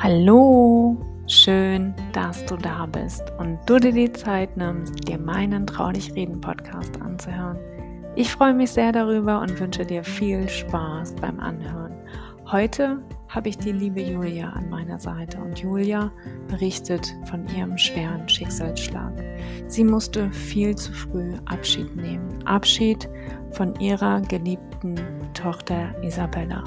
[0.00, 5.90] Hallo, schön, dass du da bist und du dir die Zeit nimmst, dir meinen Trau
[5.90, 7.58] dich reden Podcast anzuhören.
[8.14, 11.96] Ich freue mich sehr darüber und wünsche dir viel Spaß beim Anhören.
[12.46, 16.12] Heute habe ich die liebe Julia an meiner Seite und Julia
[16.46, 19.12] berichtet von ihrem schweren Schicksalsschlag.
[19.66, 22.38] Sie musste viel zu früh Abschied nehmen.
[22.46, 23.08] Abschied
[23.50, 24.94] von ihrer geliebten
[25.34, 26.62] Tochter Isabella.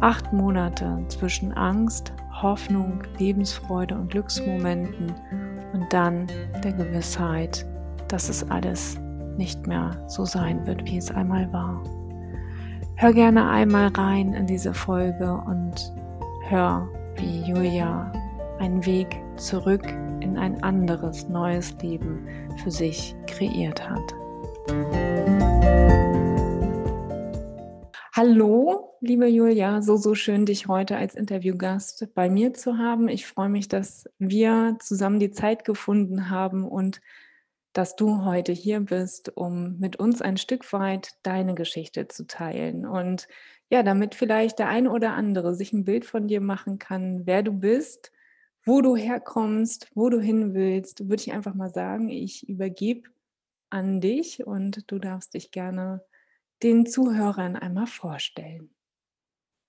[0.00, 2.12] Acht Monate zwischen Angst,
[2.42, 5.14] Hoffnung, Lebensfreude und Glücksmomenten
[5.72, 6.26] und dann
[6.62, 7.66] der Gewissheit,
[8.08, 8.98] dass es alles
[9.36, 11.82] nicht mehr so sein wird, wie es einmal war.
[12.96, 15.92] Hör gerne einmal rein in diese Folge und
[16.48, 16.86] hör,
[17.16, 18.12] wie Julia
[18.58, 19.86] einen Weg zurück
[20.20, 22.26] in ein anderes, neues Leben
[22.62, 24.14] für sich kreiert hat.
[28.14, 33.08] Hallo, liebe Julia, so, so schön, dich heute als Interviewgast bei mir zu haben.
[33.08, 37.00] Ich freue mich, dass wir zusammen die Zeit gefunden haben und
[37.72, 42.84] dass du heute hier bist, um mit uns ein Stück weit deine Geschichte zu teilen.
[42.84, 43.26] Und
[43.70, 47.42] ja, damit vielleicht der eine oder andere sich ein Bild von dir machen kann, wer
[47.42, 48.12] du bist,
[48.66, 53.08] wo du herkommst, wo du hin willst, würde ich einfach mal sagen, ich übergebe
[53.70, 56.04] an dich und du darfst dich gerne
[56.62, 58.74] den Zuhörern einmal vorstellen.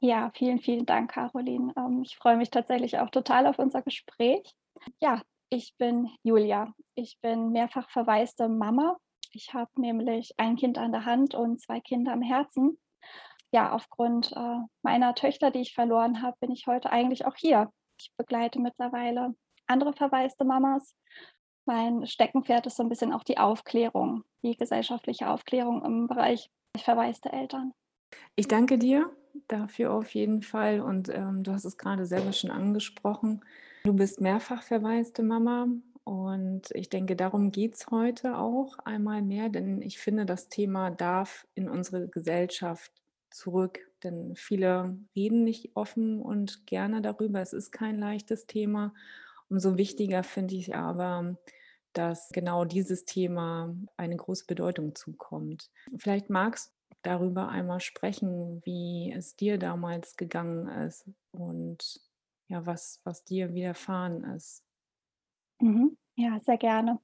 [0.03, 1.73] Ja, vielen, vielen Dank, Caroline.
[1.77, 4.55] Ähm, ich freue mich tatsächlich auch total auf unser Gespräch.
[4.99, 5.21] Ja,
[5.51, 6.73] ich bin Julia.
[6.95, 8.97] Ich bin mehrfach verwaiste Mama.
[9.31, 12.79] Ich habe nämlich ein Kind an der Hand und zwei Kinder am Herzen.
[13.51, 17.71] Ja, aufgrund äh, meiner Töchter, die ich verloren habe, bin ich heute eigentlich auch hier.
[17.99, 19.35] Ich begleite mittlerweile
[19.67, 20.95] andere verwaiste Mamas.
[21.65, 27.31] Mein Steckenpferd ist so ein bisschen auch die Aufklärung, die gesellschaftliche Aufklärung im Bereich verwaiste
[27.31, 27.73] Eltern.
[28.35, 29.15] Ich danke dir
[29.47, 33.41] dafür auf jeden Fall und ähm, du hast es gerade selber schon angesprochen.
[33.83, 35.67] Du bist mehrfach verwaiste Mama
[36.03, 40.89] und ich denke, darum geht es heute auch einmal mehr, denn ich finde, das Thema
[40.91, 42.91] darf in unsere Gesellschaft
[43.29, 47.41] zurück, denn viele reden nicht offen und gerne darüber.
[47.41, 48.93] Es ist kein leichtes Thema.
[49.49, 51.37] Umso wichtiger finde ich aber,
[51.93, 55.69] dass genau dieses Thema eine große Bedeutung zukommt.
[55.97, 56.73] Vielleicht magst
[57.03, 62.01] darüber einmal sprechen, wie es dir damals gegangen ist und
[62.47, 64.63] ja, was, was dir widerfahren ist.
[65.61, 65.97] Mhm.
[66.15, 66.99] Ja, sehr gerne.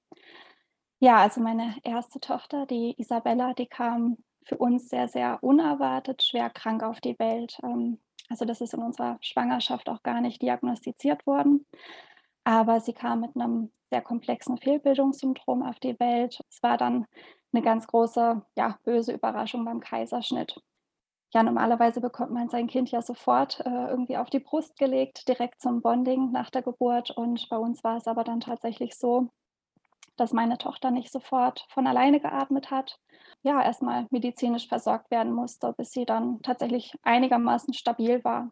[1.00, 6.50] Ja, also meine erste Tochter, die Isabella, die kam für uns sehr, sehr unerwartet schwer
[6.50, 7.58] krank auf die Welt.
[7.64, 8.00] Ähm,
[8.30, 11.66] also das ist in unserer Schwangerschaft auch gar nicht diagnostiziert worden.
[12.44, 16.40] Aber sie kam mit einem sehr komplexen Fehlbildungssyndrom auf die Welt.
[16.50, 17.06] Es war dann
[17.54, 20.62] eine ganz große, ja, böse Überraschung beim Kaiserschnitt.
[21.34, 25.62] Ja, normalerweise bekommt man sein Kind ja sofort äh, irgendwie auf die Brust gelegt, direkt
[25.62, 27.12] zum Bonding nach der Geburt.
[27.12, 29.30] Und bei uns war es aber dann tatsächlich so,
[30.16, 33.00] dass meine Tochter nicht sofort von alleine geatmet hat.
[33.44, 38.52] Ja, erstmal medizinisch versorgt werden musste, bis sie dann tatsächlich einigermaßen stabil war.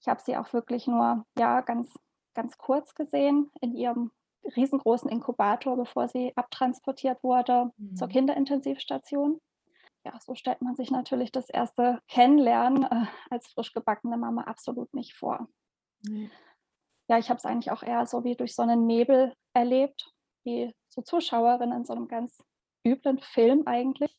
[0.00, 1.94] Ich habe sie auch wirklich nur ja, ganz
[2.34, 4.10] ganz kurz gesehen in ihrem
[4.56, 7.96] riesengroßen Inkubator, bevor sie abtransportiert wurde mhm.
[7.96, 9.40] zur Kinderintensivstation.
[10.04, 14.92] Ja, so stellt man sich natürlich das erste Kennenlernen äh, als frisch gebackene Mama absolut
[14.94, 15.48] nicht vor.
[16.06, 16.30] Mhm.
[17.08, 20.10] Ja, ich habe es eigentlich auch eher so wie durch so einen Nebel erlebt,
[20.44, 22.42] wie so Zuschauerin in so einem ganz
[22.86, 24.14] üblen Film eigentlich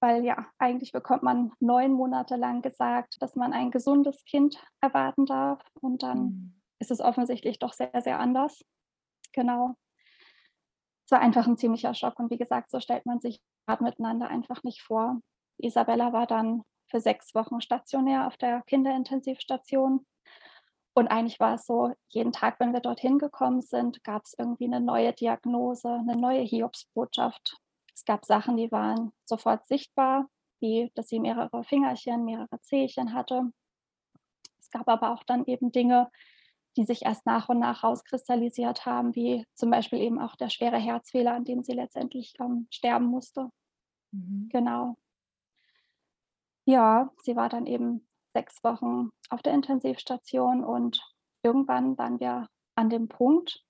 [0.00, 5.26] weil ja, eigentlich bekommt man neun Monate lang gesagt, dass man ein gesundes Kind erwarten
[5.26, 6.55] darf und dann mhm.
[6.78, 8.64] Ist es offensichtlich doch sehr, sehr anders.
[9.32, 9.76] Genau.
[11.04, 13.40] Es war einfach ein ziemlicher Schock und wie gesagt, so stellt man sich
[13.80, 15.20] miteinander einfach nicht vor.
[15.58, 20.06] Isabella war dann für sechs Wochen stationär auf der Kinderintensivstation.
[20.94, 24.64] Und eigentlich war es so, jeden Tag, wenn wir dorthin gekommen sind, gab es irgendwie
[24.64, 27.58] eine neue Diagnose, eine neue Hiobsbotschaft.
[27.94, 30.28] Es gab Sachen, die waren sofort sichtbar,
[30.60, 33.50] wie dass sie mehrere Fingerchen, mehrere Zehchen hatte.
[34.58, 36.10] Es gab aber auch dann eben Dinge,
[36.76, 40.76] die sich erst nach und nach rauskristallisiert haben, wie zum Beispiel eben auch der schwere
[40.76, 43.50] Herzfehler, an dem sie letztendlich ähm, sterben musste.
[44.12, 44.48] Mhm.
[44.50, 44.96] Genau.
[46.66, 51.00] Ja, sie war dann eben sechs Wochen auf der Intensivstation und
[51.42, 53.64] irgendwann waren wir an dem Punkt,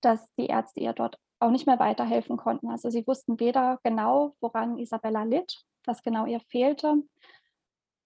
[0.00, 2.70] dass die Ärzte ihr dort auch nicht mehr weiterhelfen konnten.
[2.70, 7.02] Also sie wussten weder genau, woran Isabella litt, was genau ihr fehlte,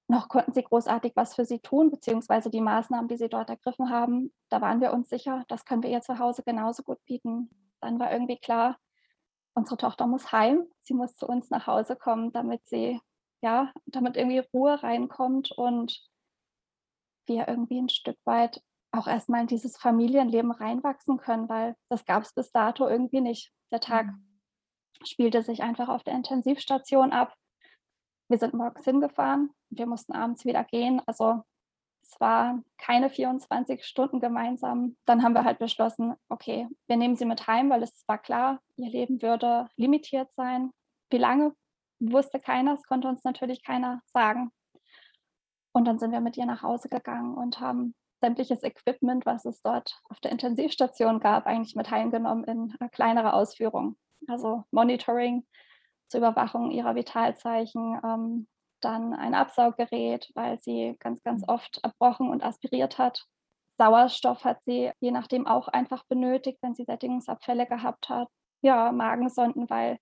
[0.09, 3.91] noch konnten sie großartig was für sie tun, beziehungsweise die Maßnahmen, die sie dort ergriffen
[3.91, 7.51] haben, da waren wir uns sicher, das können wir ihr zu Hause genauso gut bieten.
[7.81, 8.79] Dann war irgendwie klar,
[9.55, 13.01] unsere Tochter muss heim, sie muss zu uns nach Hause kommen, damit sie,
[13.43, 16.01] ja, damit irgendwie Ruhe reinkommt und
[17.27, 18.63] wir irgendwie ein Stück weit
[18.93, 23.53] auch erstmal in dieses Familienleben reinwachsen können, weil das gab es bis dato irgendwie nicht.
[23.71, 24.41] Der Tag mhm.
[25.05, 27.35] spielte sich einfach auf der Intensivstation ab.
[28.29, 31.01] Wir sind morgens hingefahren, wir mussten abends wieder gehen.
[31.07, 31.43] Also
[32.03, 34.97] es war keine 24 Stunden gemeinsam.
[35.05, 38.61] Dann haben wir halt beschlossen, okay, wir nehmen sie mit heim, weil es war klar,
[38.77, 40.71] ihr Leben würde limitiert sein.
[41.11, 41.55] Wie lange,
[42.01, 44.53] wusste keiner, es konnte uns natürlich keiner sagen.
[45.73, 49.63] Und dann sind wir mit ihr nach Hause gegangen und haben sämtliches Equipment, was es
[49.63, 53.97] dort auf der Intensivstation gab, eigentlich mit heimgenommen in kleinere Ausführungen.
[54.27, 55.47] Also Monitoring
[56.09, 58.47] zur Überwachung ihrer Vitalzeichen, ähm,
[58.81, 61.49] dann ein Absauggerät, weil sie ganz, ganz mhm.
[61.49, 63.25] oft erbrochen und aspiriert hat.
[63.77, 68.29] Sauerstoff hat sie je nachdem auch einfach benötigt, wenn sie Sättigungsabfälle gehabt hat.
[68.61, 69.99] Ja, Magensonden, weil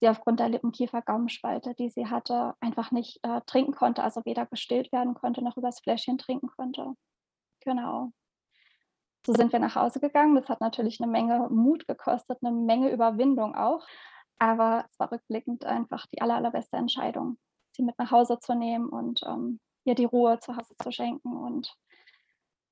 [0.00, 4.92] sie aufgrund der Lippenkiefer-Gaumenspalte, die sie hatte, einfach nicht äh, trinken konnte, also weder gestillt
[4.92, 6.94] werden konnte noch übers Fläschchen trinken konnte.
[7.60, 8.12] Genau.
[9.26, 10.34] So sind wir nach Hause gegangen.
[10.34, 13.86] Das hat natürlich eine Menge Mut gekostet, eine Menge Überwindung auch.
[14.40, 17.38] Aber es war rückblickend einfach die aller, allerbeste Entscheidung,
[17.76, 21.36] sie mit nach Hause zu nehmen und ähm, ihr die Ruhe zu Hause zu schenken
[21.36, 21.76] und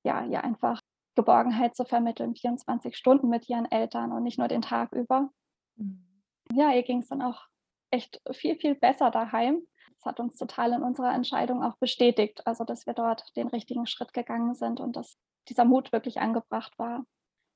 [0.03, 0.81] ja, ihr einfach
[1.15, 5.29] Geborgenheit zu vermitteln, 24 Stunden mit ihren Eltern und nicht nur den Tag über.
[5.75, 6.23] Mhm.
[6.53, 7.45] Ja, ihr ging es dann auch
[7.91, 9.61] echt viel, viel besser daheim.
[9.97, 13.85] Das hat uns total in unserer Entscheidung auch bestätigt, also dass wir dort den richtigen
[13.85, 15.17] Schritt gegangen sind und dass
[15.49, 17.05] dieser Mut wirklich angebracht war.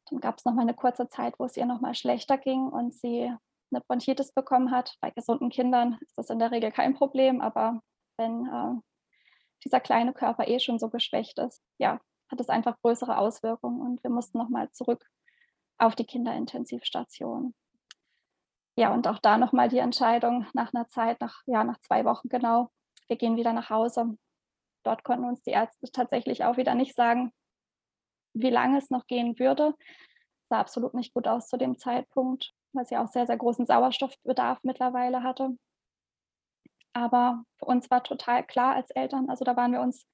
[0.09, 2.67] Dann gab es noch mal eine kurze Zeit, wo es ihr noch mal schlechter ging
[2.67, 3.33] und sie
[3.73, 4.95] eine Bronchitis bekommen hat.
[5.01, 7.81] Bei gesunden Kindern ist das in der Regel kein Problem, aber
[8.17, 8.81] wenn äh,
[9.63, 11.99] dieser kleine Körper eh schon so geschwächt ist, ja,
[12.29, 15.05] hat es einfach größere Auswirkungen und wir mussten nochmal zurück
[15.77, 17.53] auf die Kinderintensivstation.
[18.75, 22.29] Ja, und auch da nochmal die Entscheidung nach einer Zeit, nach, ja, nach zwei Wochen
[22.29, 22.71] genau,
[23.07, 24.17] wir gehen wieder nach Hause.
[24.83, 27.31] Dort konnten uns die Ärzte tatsächlich auch wieder nicht sagen,
[28.33, 29.75] wie lange es noch gehen würde.
[30.49, 34.59] Sah absolut nicht gut aus zu dem Zeitpunkt weil sie auch sehr, sehr großen Sauerstoffbedarf
[34.63, 35.57] mittlerweile hatte.
[36.93, 40.07] Aber für uns war total klar als Eltern, also da waren wir uns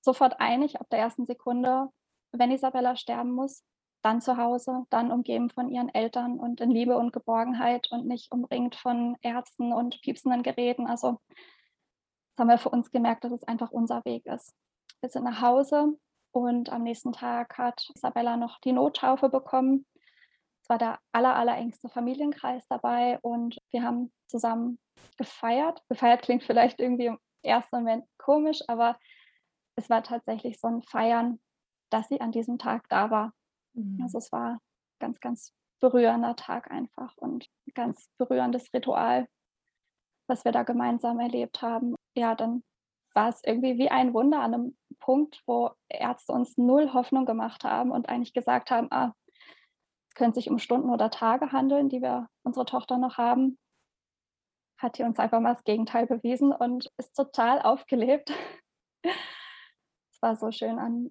[0.00, 1.88] sofort einig, ab der ersten Sekunde,
[2.32, 3.64] wenn Isabella sterben muss,
[4.02, 8.32] dann zu Hause, dann umgeben von ihren Eltern und in Liebe und Geborgenheit und nicht
[8.32, 10.86] umringt von Ärzten und piepsenden Geräten.
[10.86, 14.54] Also das haben wir für uns gemerkt, dass es einfach unser Weg ist.
[15.00, 15.96] Wir sind nach Hause
[16.32, 19.86] und am nächsten Tag hat Isabella noch die Nottaufe bekommen
[20.62, 24.78] es war der aller, allerengste Familienkreis dabei und wir haben zusammen
[25.18, 25.82] gefeiert.
[25.88, 28.96] Gefeiert klingt vielleicht irgendwie im ersten Moment komisch, aber
[29.74, 31.40] es war tatsächlich so ein Feiern,
[31.90, 33.32] dass sie an diesem Tag da war.
[33.74, 34.00] Mhm.
[34.02, 34.60] Also es war
[35.00, 39.26] ganz, ganz berührender Tag einfach und ein ganz berührendes Ritual,
[40.28, 41.96] was wir da gemeinsam erlebt haben.
[42.14, 42.62] Ja, dann
[43.14, 47.64] war es irgendwie wie ein Wunder an einem Punkt, wo Ärzte uns null Hoffnung gemacht
[47.64, 49.12] haben und eigentlich gesagt haben, ah,
[50.12, 53.58] es könnte sich um Stunden oder Tage handeln, die wir unsere Tochter noch haben.
[54.76, 58.30] Hat sie uns einfach mal das Gegenteil bewiesen und ist total aufgelebt.
[59.02, 61.10] Es war so schön an,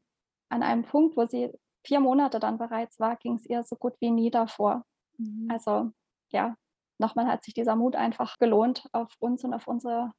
[0.50, 1.52] an einem Punkt, wo sie
[1.84, 4.86] vier Monate dann bereits war, ging es ihr so gut wie nie davor.
[5.18, 5.50] Mhm.
[5.50, 5.92] Also
[6.32, 6.56] ja,
[7.00, 10.12] nochmal hat sich dieser Mut einfach gelohnt, auf uns und auf unsere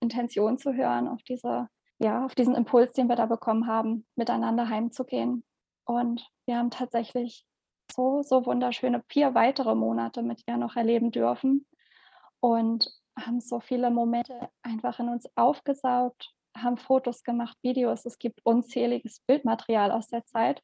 [0.00, 1.68] Intention zu hören, auf diese,
[2.00, 5.44] ja, auf diesen Impuls, den wir da bekommen haben, miteinander heimzugehen.
[5.86, 7.46] Und wir haben tatsächlich
[7.92, 11.66] so, so wunderschöne vier weitere Monate mit ihr noch erleben dürfen
[12.40, 18.04] und haben so viele Momente einfach in uns aufgesaugt, haben Fotos gemacht, Videos.
[18.04, 20.62] Es gibt unzähliges Bildmaterial aus der Zeit,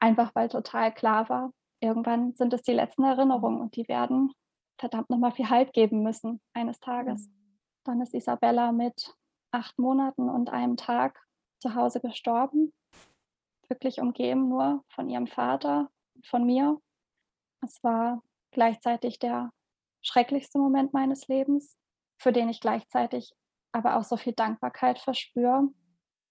[0.00, 4.32] einfach weil total klar war, irgendwann sind es die letzten Erinnerungen und die werden
[4.78, 7.28] verdammt nochmal viel Halt geben müssen eines Tages.
[7.28, 7.58] Mhm.
[7.84, 9.14] Dann ist Isabella mit
[9.52, 11.20] acht Monaten und einem Tag
[11.60, 12.72] zu Hause gestorben,
[13.68, 15.90] wirklich umgeben nur von ihrem Vater
[16.24, 16.80] von mir.
[17.62, 18.22] Es war
[18.52, 19.50] gleichzeitig der
[20.02, 21.76] schrecklichste Moment meines Lebens,
[22.18, 23.32] für den ich gleichzeitig
[23.72, 25.68] aber auch so viel Dankbarkeit verspüre,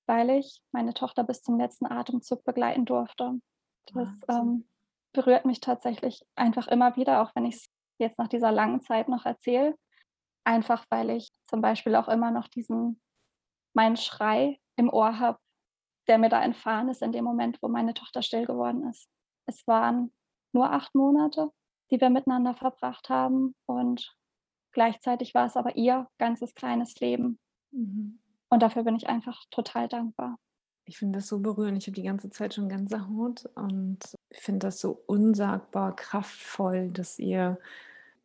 [0.07, 3.39] weil ich meine Tochter bis zum letzten Atemzug begleiten durfte.
[3.93, 4.67] Das ähm,
[5.13, 9.07] berührt mich tatsächlich einfach immer wieder, auch wenn ich es jetzt nach dieser langen Zeit
[9.07, 9.75] noch erzähle.
[10.43, 13.01] Einfach weil ich zum Beispiel auch immer noch diesen,
[13.73, 15.39] meinen Schrei im Ohr habe,
[16.07, 19.07] der mir da entfahren ist in dem Moment, wo meine Tochter still geworden ist.
[19.49, 20.11] Es waren
[20.53, 21.49] nur acht Monate,
[21.89, 24.15] die wir miteinander verbracht haben und
[24.71, 27.39] gleichzeitig war es aber ihr ganzes kleines Leben.
[27.71, 28.19] Mhm.
[28.49, 30.37] Und dafür bin ich einfach total dankbar.
[30.85, 31.77] Ich finde das so berührend.
[31.79, 37.19] Ich habe die ganze Zeit schon Gänsehaut und ich finde das so unsagbar kraftvoll, dass
[37.19, 37.59] ihr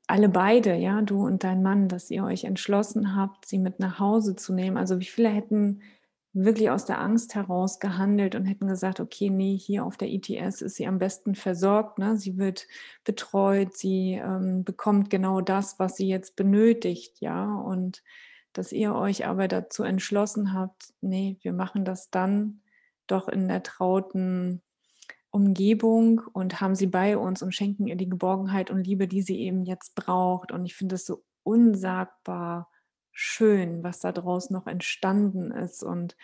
[0.07, 3.99] alle beide, ja, du und dein Mann, dass ihr euch entschlossen habt, sie mit nach
[3.99, 4.77] Hause zu nehmen.
[4.77, 5.81] Also wie viele hätten
[6.35, 10.63] wirklich aus der Angst heraus gehandelt und hätten gesagt, okay, nee, hier auf der ITS
[10.63, 12.17] ist sie am besten versorgt, ne?
[12.17, 12.67] sie wird
[13.05, 18.03] betreut, sie ähm, bekommt genau das, was sie jetzt benötigt, ja, und
[18.53, 22.61] dass ihr euch aber dazu entschlossen habt, nee, wir machen das dann
[23.07, 24.61] doch in der trauten
[25.31, 29.41] Umgebung und haben sie bei uns und schenken ihr die Geborgenheit und Liebe, die sie
[29.41, 30.53] eben jetzt braucht.
[30.53, 32.71] Und ich finde es so unsagbar
[33.15, 35.83] schön, was da draus noch entstanden ist.
[35.83, 36.17] Und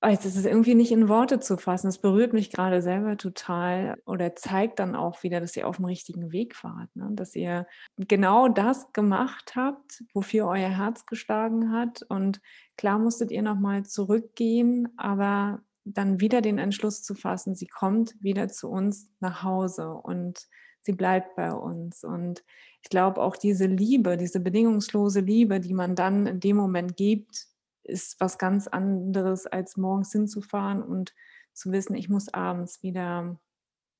[0.00, 1.86] es ist irgendwie nicht in Worte zu fassen.
[1.86, 5.84] Es berührt mich gerade selber total oder zeigt dann auch wieder, dass ihr auf dem
[5.84, 6.94] richtigen Weg wart.
[6.96, 7.08] Ne?
[7.12, 12.02] Dass ihr genau das gemacht habt, wofür euer Herz geschlagen hat.
[12.08, 12.40] Und
[12.76, 18.48] klar musstet ihr nochmal zurückgehen, aber dann wieder den Entschluss zu fassen, sie kommt wieder
[18.48, 20.48] zu uns nach Hause und
[20.82, 22.04] sie bleibt bei uns.
[22.04, 22.44] Und
[22.82, 27.46] ich glaube auch diese Liebe, diese bedingungslose Liebe, die man dann in dem Moment gibt,
[27.84, 31.14] ist was ganz anderes, als morgens hinzufahren und
[31.52, 33.38] zu wissen, ich muss abends wieder,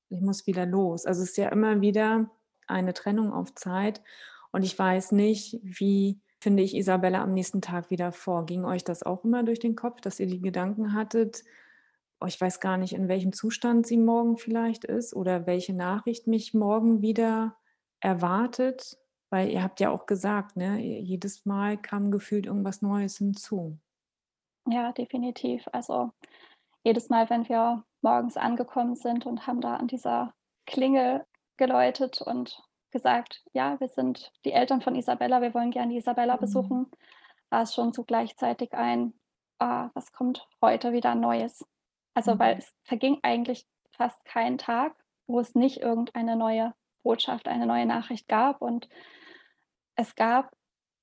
[0.09, 1.05] ich muss wieder los.
[1.05, 2.29] Also es ist ja immer wieder
[2.67, 4.01] eine Trennung auf Zeit.
[4.51, 8.45] Und ich weiß nicht, wie finde ich Isabella am nächsten Tag wieder vor.
[8.45, 11.43] Ging euch das auch immer durch den Kopf, dass ihr die Gedanken hattet,
[12.23, 16.25] oh, ich weiß gar nicht, in welchem Zustand sie morgen vielleicht ist oder welche Nachricht
[16.25, 17.57] mich morgen wieder
[17.99, 18.97] erwartet?
[19.29, 23.77] Weil ihr habt ja auch gesagt, ne, jedes Mal kam gefühlt irgendwas Neues hinzu.
[24.69, 25.67] Ja, definitiv.
[25.73, 26.11] Also
[26.83, 30.33] jedes Mal, wenn wir morgens angekommen sind und haben da an dieser
[30.65, 31.25] Klingel
[31.57, 36.39] geläutet und gesagt, ja, wir sind die Eltern von Isabella, wir wollen gerne Isabella mhm.
[36.39, 36.91] besuchen,
[37.49, 39.13] war es schon so gleichzeitig ein,
[39.59, 41.65] ah, was kommt heute wieder Neues?
[42.13, 42.59] Also, weil mhm.
[42.59, 44.95] es verging eigentlich fast kein Tag,
[45.27, 48.61] wo es nicht irgendeine neue Botschaft, eine neue Nachricht gab.
[48.61, 48.89] Und
[49.95, 50.51] es gab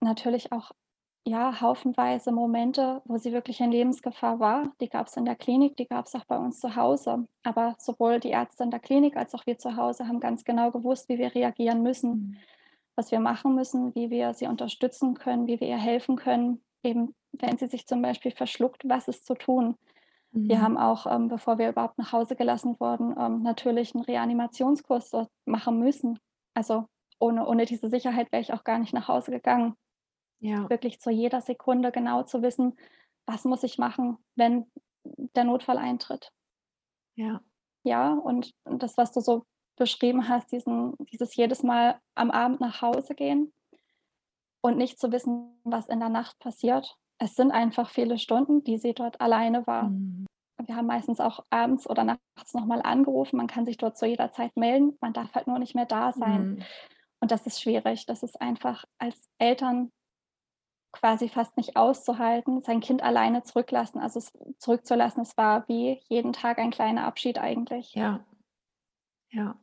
[0.00, 0.72] natürlich auch,
[1.26, 4.72] ja, haufenweise Momente, wo sie wirklich in Lebensgefahr war.
[4.80, 7.28] Die gab es in der Klinik, die gab es auch bei uns zu Hause.
[7.42, 10.70] Aber sowohl die Ärzte in der Klinik als auch wir zu Hause haben ganz genau
[10.70, 12.36] gewusst, wie wir reagieren müssen, mhm.
[12.96, 16.64] was wir machen müssen, wie wir sie unterstützen können, wie wir ihr helfen können.
[16.82, 19.76] Eben, wenn sie sich zum Beispiel verschluckt, was ist zu tun?
[20.32, 20.62] Wir mhm.
[20.62, 25.28] haben auch, ähm, bevor wir überhaupt nach Hause gelassen wurden, ähm, natürlich einen Reanimationskurs dort
[25.44, 26.18] machen müssen.
[26.54, 26.86] Also
[27.18, 29.74] ohne, ohne diese Sicherheit wäre ich auch gar nicht nach Hause gegangen.
[30.38, 30.70] Ja.
[30.70, 32.76] Wirklich zu jeder Sekunde genau zu wissen,
[33.26, 34.70] was muss ich machen, wenn
[35.04, 36.32] der Notfall eintritt.
[37.16, 37.40] Ja.
[37.82, 39.44] Ja, und, und das, was du so
[39.76, 43.52] beschrieben hast, diesen, dieses jedes Mal am Abend nach Hause gehen
[44.60, 48.78] und nicht zu wissen, was in der Nacht passiert es sind einfach viele Stunden, die
[48.78, 49.84] sie dort alleine war.
[49.84, 50.26] Mhm.
[50.66, 53.36] Wir haben meistens auch abends oder nachts nochmal angerufen.
[53.36, 54.96] Man kann sich dort zu jeder Zeit melden.
[55.00, 56.48] Man darf halt nur nicht mehr da sein.
[56.48, 56.62] Mhm.
[57.20, 58.06] Und das ist schwierig.
[58.06, 59.90] Das ist einfach als Eltern
[60.92, 64.20] quasi fast nicht auszuhalten, sein Kind alleine zurücklassen, also
[64.58, 65.22] zurückzulassen.
[65.22, 67.94] Es war wie jeden Tag ein kleiner Abschied eigentlich.
[67.94, 68.24] Ja.
[69.30, 69.56] Ja.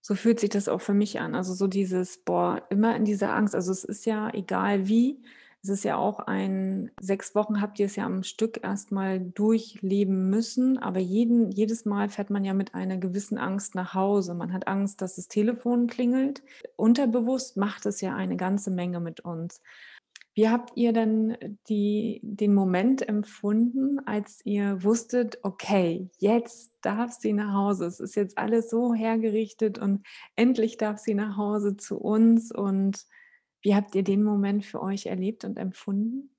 [0.00, 1.34] So fühlt sich das auch für mich an.
[1.34, 3.54] Also so dieses, boah, immer in dieser Angst.
[3.54, 5.22] Also es ist ja egal wie,
[5.62, 10.28] es ist ja auch ein, sechs Wochen habt ihr es ja am Stück erstmal durchleben
[10.28, 14.34] müssen, aber jeden, jedes Mal fährt man ja mit einer gewissen Angst nach Hause.
[14.34, 16.42] Man hat Angst, dass das Telefon klingelt.
[16.74, 19.60] Unterbewusst macht es ja eine ganze Menge mit uns.
[20.34, 21.36] Wie habt ihr denn
[21.68, 27.84] die, den Moment empfunden, als ihr wusstet, okay, jetzt darf sie nach Hause.
[27.84, 30.04] Es ist jetzt alles so hergerichtet und
[30.34, 33.06] endlich darf sie nach Hause zu uns und
[33.62, 36.34] wie habt ihr den Moment für euch erlebt und empfunden?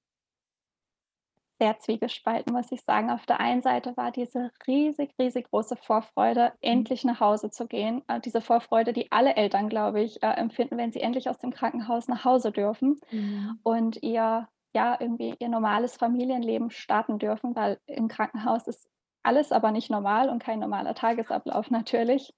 [1.59, 3.09] Sehr zwiegespalten, muss ich sagen.
[3.09, 6.57] Auf der einen Seite war diese riesig, riesig große Vorfreude, mhm.
[6.61, 8.01] endlich nach Hause zu gehen.
[8.07, 11.51] Äh, diese Vorfreude, die alle Eltern, glaube ich, äh, empfinden, wenn sie endlich aus dem
[11.51, 13.59] Krankenhaus nach Hause dürfen mhm.
[13.63, 18.87] und ihr ja irgendwie ihr normales Familienleben starten dürfen, weil im Krankenhaus ist
[19.21, 22.33] alles aber nicht normal und kein normaler Tagesablauf natürlich.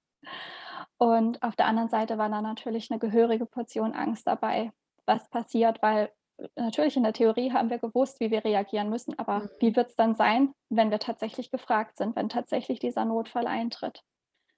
[0.98, 4.72] Und auf der anderen Seite war da natürlich eine gehörige Portion Angst dabei,
[5.04, 9.18] was passiert, weil äh, natürlich in der Theorie haben wir gewusst, wie wir reagieren müssen,
[9.18, 9.50] aber mhm.
[9.60, 14.02] wie wird es dann sein, wenn wir tatsächlich gefragt sind, wenn tatsächlich dieser Notfall eintritt?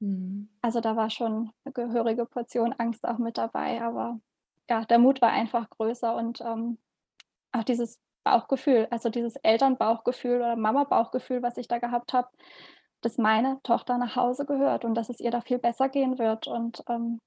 [0.00, 0.48] Mhm.
[0.62, 4.20] Also da war schon eine gehörige Portion Angst auch mit dabei, aber
[4.70, 6.78] ja, der Mut war einfach größer und ähm,
[7.52, 12.28] auch dieses Bauchgefühl, also dieses Elternbauchgefühl oder Mama-Bauchgefühl, was ich da gehabt habe,
[13.00, 16.46] dass meine Tochter nach Hause gehört und dass es ihr da viel besser gehen wird
[16.46, 17.18] und ähm,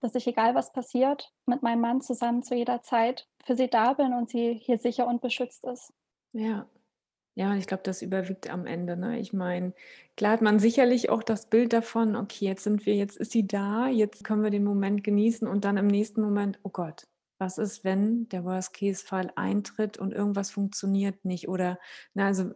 [0.00, 3.92] dass ich, egal was passiert, mit meinem Mann zusammen zu jeder Zeit für sie da
[3.92, 5.92] bin und sie hier sicher und beschützt ist.
[6.32, 6.66] Ja.
[7.34, 8.94] Ja, und ich glaube, das überwiegt am Ende.
[8.94, 9.18] Ne?
[9.18, 9.72] Ich meine,
[10.18, 13.46] klar hat man sicherlich auch das Bild davon, okay, jetzt sind wir, jetzt ist sie
[13.46, 17.06] da, jetzt können wir den Moment genießen und dann im nächsten Moment, oh Gott,
[17.42, 21.48] Was ist, wenn der Worst-Case-Fall eintritt und irgendwas funktioniert nicht?
[21.48, 21.80] Oder,
[22.14, 22.52] na, also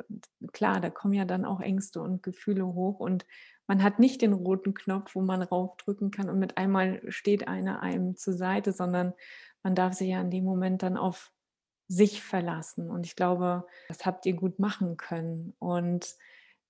[0.52, 3.26] klar, da kommen ja dann auch Ängste und Gefühle hoch und
[3.66, 7.82] man hat nicht den roten Knopf, wo man raufdrücken kann und mit einmal steht einer
[7.82, 9.12] einem zur Seite, sondern
[9.64, 11.32] man darf sich ja in dem Moment dann auf
[11.88, 12.88] sich verlassen.
[12.88, 15.52] Und ich glaube, das habt ihr gut machen können.
[15.58, 16.14] Und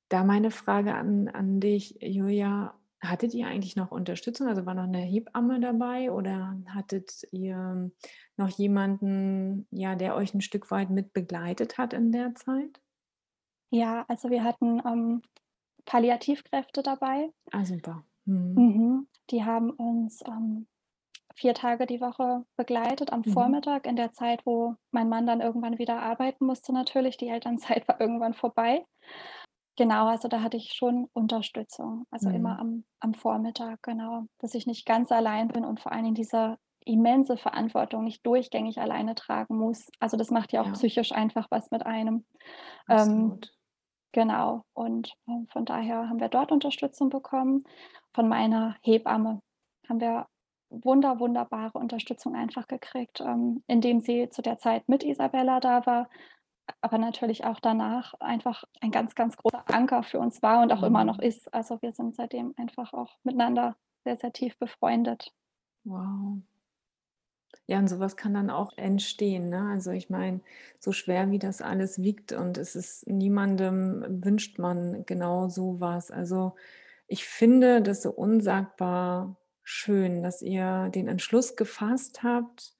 [0.08, 2.74] da meine Frage an, an dich, Julia,
[3.10, 4.48] hattet ihr eigentlich noch Unterstützung?
[4.48, 7.90] Also war noch eine Hebamme dabei oder hattet ihr
[8.36, 12.80] noch jemanden, ja, der euch ein Stück weit mit begleitet hat in der Zeit?
[13.70, 15.22] Ja, also wir hatten ähm,
[15.84, 17.32] Palliativkräfte dabei.
[17.52, 18.04] Ah, super.
[18.26, 18.66] Mhm.
[18.68, 19.08] Mhm.
[19.30, 20.66] Die haben uns ähm,
[21.34, 23.32] vier Tage die Woche begleitet am Mhm.
[23.32, 27.16] Vormittag in der Zeit, wo mein Mann dann irgendwann wieder arbeiten musste natürlich.
[27.18, 28.86] Die Elternzeit war irgendwann vorbei.
[29.76, 32.58] Genau, also da hatte ich schon Unterstützung, also immer Mhm.
[32.58, 36.56] am am Vormittag, genau, dass ich nicht ganz allein bin und vor allen Dingen diese
[36.84, 39.88] immense Verantwortung nicht durchgängig alleine tragen muss.
[40.00, 42.24] Also, das macht ja auch Ja, psychisch einfach was mit einem.
[42.88, 43.36] Ähm,
[44.12, 47.64] genau, und, ähm, von daher haben wir dort Unterstützung bekommen.
[48.14, 49.40] Von meiner Hebamme
[49.88, 50.28] haben wir
[50.70, 56.08] wunder wunderbare Unterstützung einfach gekriegt, ähm, indem sie zu der Zeit mit Isabella da war,
[56.80, 60.82] aber natürlich auch danach einfach ein ganz, ganz großer Anker für uns war und auch
[60.82, 61.20] immer noch Mhm.
[61.20, 61.52] ist.
[61.54, 65.32] Also, wir sind seitdem einfach auch miteinander sehr, sehr tief befreundet.
[65.84, 66.42] Wow.
[67.68, 69.70] Ja, und sowas kann dann auch entstehen, ne?
[69.72, 70.40] Also, ich meine,
[70.78, 76.10] so schwer wie das alles wiegt und es ist niemandem wünscht man genau so was.
[76.10, 76.54] Also,
[77.08, 82.75] ich finde das so unsagbar schön, dass ihr den Entschluss gefasst habt,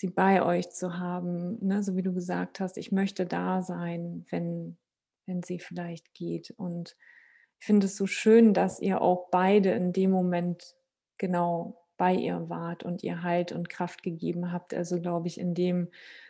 [0.00, 1.82] sie bei euch zu haben, ne?
[1.82, 4.78] So wie du gesagt hast: „Ich möchte da sein, wenn
[5.26, 6.96] wenn sie vielleicht geht.“ Und
[7.60, 10.74] ich finde es so schön, dass ihr auch beide in dem Moment
[11.18, 14.72] genau bei ihr wart und ihr Halt und Kraft gegeben habt.
[14.74, 15.88] Also, glaube ich, in dem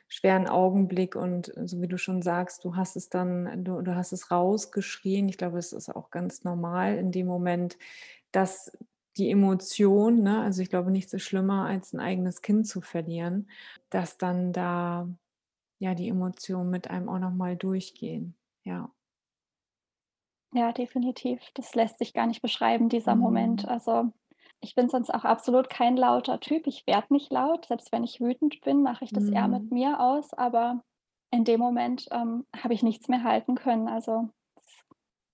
[0.08, 4.12] schweren Augenblick und so wie du schon sagst, du hast es dann du du hast
[4.12, 5.28] es rausgeschrien.
[5.28, 7.78] Ich glaube, es ist auch ganz normal in dem Moment,
[8.32, 8.72] dass
[9.20, 13.50] die Emotion, ne also, ich glaube, nichts ist schlimmer, als ein eigenes Kind zu verlieren,
[13.90, 15.08] dass dann da,
[15.80, 18.36] ja, die Emotionen mit einem auch noch mal durchgehen.
[18.64, 18.92] Ja.
[20.52, 21.40] Ja, definitiv.
[21.54, 23.64] Das lässt sich gar nicht beschreiben, dieser Moment.
[23.64, 23.68] Mhm.
[23.68, 24.12] Also,
[24.60, 26.66] ich bin sonst auch absolut kein lauter Typ.
[26.66, 27.66] Ich werde nicht laut.
[27.66, 29.70] Selbst wenn ich wütend bin, mache ich das eher mit Mhm.
[29.70, 30.82] mir aus, aber
[31.30, 33.88] in dem Moment, ähm, habe ich nichts mehr halten können.
[33.88, 34.30] Also,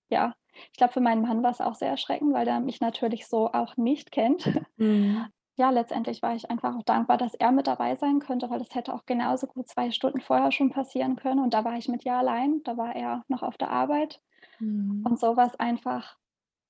[0.09, 0.35] ja,
[0.71, 3.51] ich glaube, für meinen Mann war es auch sehr erschreckend, weil der mich natürlich so
[3.53, 4.45] auch nicht kennt.
[4.77, 5.31] Mhm.
[5.59, 8.75] Ja, letztendlich war ich einfach auch dankbar, dass er mit dabei sein könnte, weil das
[8.75, 12.05] hätte auch genauso gut 2 Stunden vorher schon passieren können und da war ich mit
[12.05, 12.61] ihr allein.
[12.63, 14.21] Da war er noch auf der Arbeit
[14.59, 15.07] Mhm.
[15.07, 16.17] und so war's einfach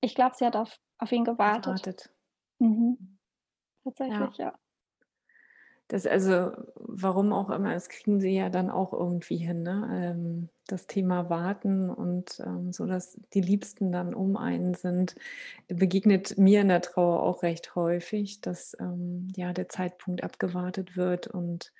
[0.02, 1.86] ich glaube, sie hat auf auf ihn gewartet.
[1.86, 2.10] Gewartet.
[2.60, 3.02] Mhm,
[4.06, 4.32] Ja.
[4.32, 4.58] tatsächlich, ja.
[5.90, 9.88] Das also, warum auch immer, das kriegen sie ja dann auch irgendwie hin, ne?
[10.14, 15.14] Ähm, das Thema Warten und, ähm, so, dass die Liebsten dann um einen sind,
[15.66, 21.26] begegnet mir in der Trauer auch recht häufig, dass, ähm, ja, der Zeitpunkt abgewartet wird
[21.28, 21.72] und,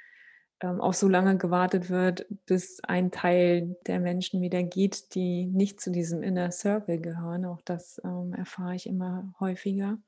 [0.60, 5.92] auch so lange gewartet wird, bis ein Teil der Menschen wieder geht, die nicht zu
[5.92, 7.44] diesem Inner Circle gehören.
[7.44, 8.00] Auch das,
[8.36, 9.98] erfahre ich immer häufiger.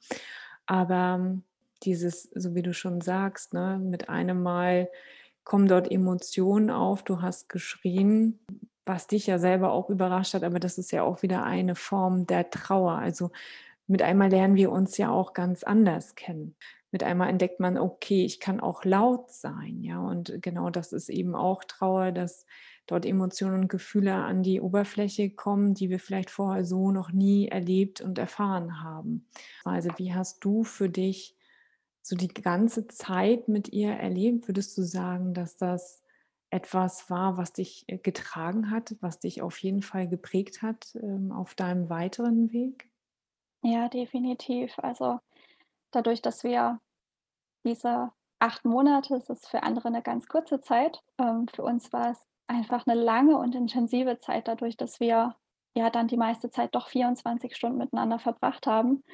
[0.66, 1.40] Aber
[1.84, 4.88] dieses, so wie du schon sagst, ne, mit einem Mal
[5.44, 7.02] kommen dort Emotionen auf.
[7.02, 8.38] Du hast geschrien,
[8.84, 12.26] was dich ja selber auch überrascht hat, aber das ist ja auch wieder eine Form
[12.26, 12.92] der Trauer.
[12.92, 13.30] Also
[13.86, 16.54] mit einmal lernen wir uns ja auch ganz anders kennen.
[16.92, 21.08] Mit einmal entdeckt man, okay, ich kann auch laut sein, ja, und genau das ist
[21.08, 22.46] eben auch Trauer, dass
[22.86, 27.46] dort Emotionen und Gefühle an die Oberfläche kommen, die wir vielleicht vorher so noch nie
[27.48, 29.26] erlebt und erfahren haben.
[29.64, 31.36] Also, wie hast du für dich
[32.02, 34.48] so die ganze Zeit mit ihr erlebt?
[34.48, 36.02] Würdest du sagen, dass das
[36.50, 41.32] etwas war, was dich, äh, getragen hat, was dich auf jeden Fall geprägt hat, ähm,
[41.32, 42.90] auf deinem weiteren Weg?
[43.64, 44.78] Ja, definitiv.
[44.78, 45.18] Also,
[45.92, 46.80] dadurch, dass wir
[47.66, 52.12] diese 8 Monate es ist für andere 'ne ganz kurze Zeit, ähm, für uns war
[52.12, 55.36] es einfach 'ne lange und intensive Zeit dadurch, dass wir
[55.76, 59.04] ja dann die meiste Zeit doch 24 Stunden miteinander verbracht haben.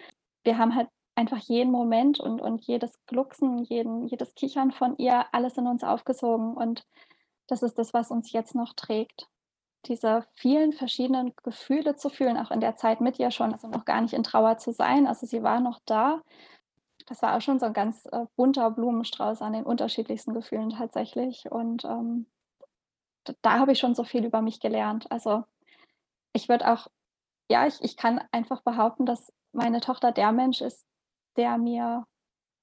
[0.44, 5.26] Wir haben halt einfach jeden Moment und und jedes Glucksen, jeden jedes Kichern von ihr,
[5.32, 6.86] alles in uns aufgesogen und
[7.48, 9.28] das ist das, was uns jetzt noch trägt.
[9.86, 13.84] Diese vielen verschiedenen Gefühle zu fühlen, auch in der Zeit mit ihr schon, also noch
[13.86, 15.06] gar nicht in Trauer zu sein.
[15.08, 16.22] Also, sie war noch da.
[17.08, 21.50] Das war auch schon so 'n ganz, äh, bunter Blumenstrauß an den unterschiedlichsten Gefühlen tatsächlich
[21.52, 22.26] und, ähm,
[23.28, 25.10] d da habe ich schon so viel über mich gelernt.
[25.12, 25.44] Also,
[26.34, 26.88] ich würde auch
[27.50, 30.84] ja, ich ich kann einfach behaupten, dass meine Tochter der Mensch ist,
[31.36, 32.06] der mir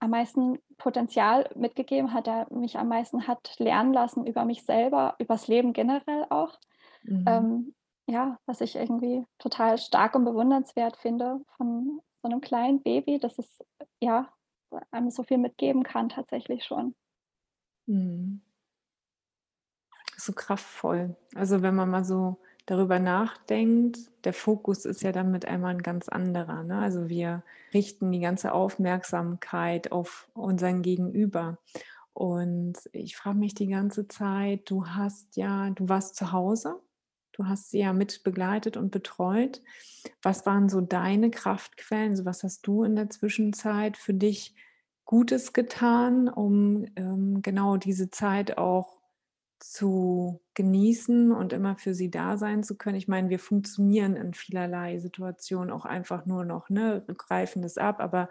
[0.02, 5.16] am meisten Potenzial mitgegeben hat, der mich am meisten hat lernen lassen über mich selber,
[5.20, 6.60] übers Leben generell auch.
[7.04, 7.44] Mhm.
[7.44, 7.76] Ähm,
[8.10, 13.40] ja, was ich irgendwie total stark und bewundernswert finde von so 'nem kleinen Baby, dass
[13.40, 13.60] es,
[14.02, 14.34] ja,
[14.92, 16.96] einem so viel mitgeben kann tatsächlich schon.
[17.88, 18.42] Mhm.
[20.18, 21.16] So kraftvoll.
[21.36, 25.82] Also, wenn man mal so darüber nachdenkt, der Fokus ist ja dann mit einmal 'n
[25.84, 26.80] ganz anderer, ne?
[26.80, 31.58] Also, wir richten die ganze Aufmerksamkeit auf unseren Gegenüber.
[32.14, 36.80] Und ich frage mich die ganze Zeit, du hast ja du warst zu Hause,
[37.34, 39.62] du hast sie ja mit begleitet und betreut.
[40.24, 42.12] Was waren so deine Kraftquellen?
[42.12, 44.56] Also, was hast du in der Zwischenzeit für dich
[45.06, 49.03] Gutes getan, um, ähm, genau diese Zeit auch
[49.60, 52.98] zu genießen und immer für sie da sein zu können?
[52.98, 58.00] Ich meine, wir funktionieren in vielerlei Situationen auch einfach nur noch, ne, greifen das ab,
[58.00, 58.30] aber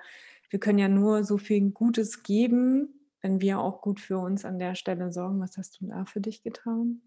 [0.50, 4.58] wir können ja nur so viel Gutes geben, wenn wir auch gut für uns an
[4.58, 5.40] der Stelle sorgen.
[5.40, 7.00] Was hast du da für dich getan?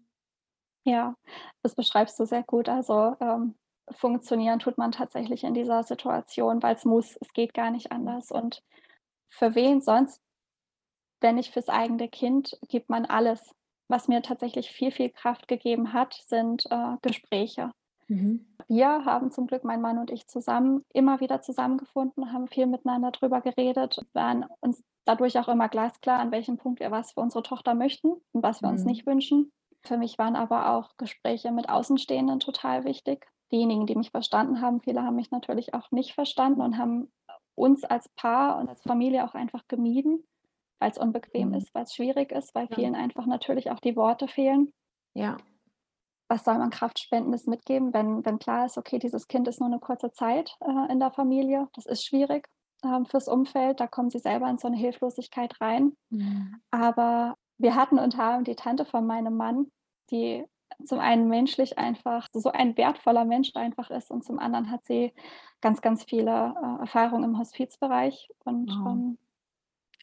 [0.84, 1.14] Ja,
[1.62, 2.68] das beschreibst du sehr gut.
[2.68, 3.54] Also, ähm,
[3.90, 7.16] funktionieren tut man tatsächlich in dieser Situation, weil's muss.
[7.20, 8.30] Es geht gar nicht anders.
[8.30, 8.62] Und
[9.28, 10.20] für wen sonst,
[11.20, 13.54] wenn nicht fürs eigene Kind, gibt man alles.
[13.88, 17.72] Was mir tatsächlich viel, viel Kraft gegeben hat, sind, äh, Gespräche.
[18.08, 18.46] Mhm.
[18.68, 23.12] Wir haben zum Glück, mein Mann und ich zusammen, immer wieder zusammengefunden, haben viel miteinander
[23.12, 27.42] drüber geredet, waren uns dadurch auch immer glasklar, an welchem Punkt wir was für unsere
[27.44, 28.86] Tochter möchten und was wir uns Mhm.
[28.86, 29.52] nicht wünschen.
[29.84, 33.28] Für mich waren aber auch Gespräche mit Außenstehenden total wichtig.
[33.52, 37.12] Diejenigen, die mich verstanden haben viele haben mich natürlich auch nicht verstanden und haben
[37.54, 40.24] uns als Paar und als Familie auch einfach gemieden,
[40.80, 41.54] weil's unbequem Mhm.
[41.54, 42.76] ist, weil's schwierig ist, weil Ja.
[42.76, 44.72] vielen einfach natürlich auch die Worte fehlen.
[45.16, 45.46] Ja.
[46.30, 49.78] Was soll man Kraftspendendes mitgeben, wenn wenn klar ist, okay, dieses Kind ist nur 'ne
[49.78, 51.68] kurze Zeit, äh, in der Familie.
[51.74, 52.48] Das ist schwierig,
[52.84, 53.78] ähm, fürs Umfeld.
[53.78, 55.94] Da kommen sie selber in so 'ne Hilflosigkeit rein.
[56.10, 56.60] Mhm.
[56.72, 59.68] Aber wir hatten und haben die Tante von meinem Mann,
[60.10, 60.46] die
[60.84, 65.14] zum einen menschlich einfach so ein wertvoller Mensch einfach ist und zum anderen hat sie
[65.62, 68.86] ganz, ganz viele, äh, Erfahrungen im Hospizbereich und, Wow.
[68.86, 69.18] ähm,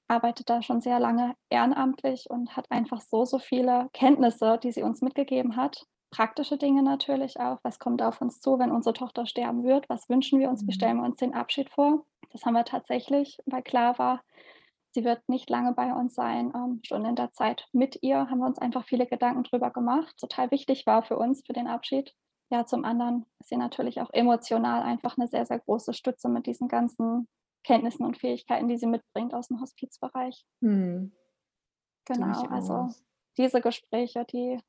[0.07, 4.83] arbeitet da schon sehr lange ehrenamtlich und hat einfach so, so viele Kenntnisse, die sie
[4.83, 5.85] uns mitgegeben hat.
[6.11, 7.59] Praktische Dinge natürlich auch.
[7.63, 9.89] Was kommt auf uns zu, wenn unsere Tochter sterben wird?
[9.89, 10.65] Was wünschen wir uns?
[10.65, 10.73] Wie Mhm.
[10.73, 12.05] stellen wir uns den Abschied vor?
[12.31, 14.21] Das haben wir tatsächlich, weil klar war,
[14.91, 18.39] sie wird nicht lange bei uns sein, ähm, schon in der Zeit mit ihr haben
[18.39, 20.15] wir uns einfach viele Gedanken drüber gemacht.
[20.17, 22.13] Total wichtig war für uns, für den Abschied.
[22.51, 26.45] Ja, zum anderen ist sie natürlich auch emotional einfach 'ne sehr, sehr große Stütze mit
[26.47, 27.27] diesen ganzen
[27.63, 30.43] Kenntnissen und Fähigkeiten, die sie mitbringt aus'm Hospizbereich.
[30.61, 31.13] Mhm.
[32.07, 32.93] Genau, also
[33.37, 34.59] diese Gespräche, die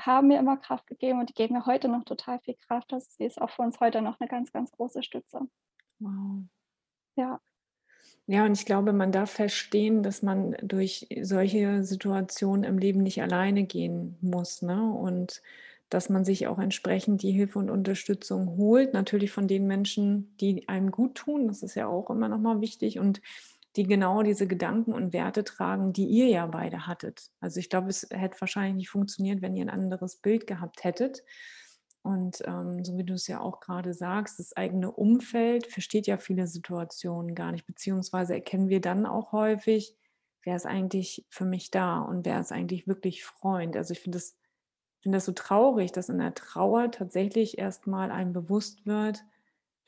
[0.00, 2.92] haben mir immer Kraft gegeben und die geben mir heute noch total viel Kraft.
[3.10, 5.40] Sie ist auch für uns heute noch 'ne ganz, ganz große Stütze.
[6.00, 6.44] Wow.
[7.16, 7.40] Ja.
[8.28, 13.22] Ja, und ich glaube, man darf verstehen, dass man durch solche Situationen im Leben nicht
[13.22, 14.92] alleine gehen muss, ne?
[14.92, 15.42] Und
[15.90, 20.68] dass man sich auch entsprechend die Hilfe und Unterstützung holt, natürlich von den Menschen, die
[20.68, 21.48] einem guttun.
[21.48, 23.20] Das ist ja auch immer noch mal wichtig und
[23.76, 27.30] die genau diese Gedanken und Werte tragen, die ihr ja beide hattet.
[27.40, 31.22] Also, ich glaube, es hätte wahrscheinlich nicht funktioniert, wenn ihr 'n anderes Bild gehabt hättet.
[32.02, 36.16] Und, ähm, so wie du es ja auch grade sagst, das eigene Umfeld versteht ja
[36.16, 39.96] viele Situationen gar nicht, beziehungsweise erkennen wir dann auch häufig:
[40.42, 44.16] „Wer ist eigentlich für mich da und wer ist eigentlich wirklich Freund?“ Also, ich finde
[45.00, 49.24] das finde das so traurig, dass in der Trauer tatsächlich erst mal einem bewusst wird: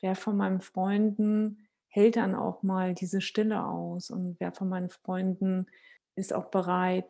[0.01, 4.89] „Wer von meinen Freunden hält dann auch mal diese Stille aus und wer von meinen
[4.89, 5.67] Freunden
[6.15, 7.05] ist auch bereit,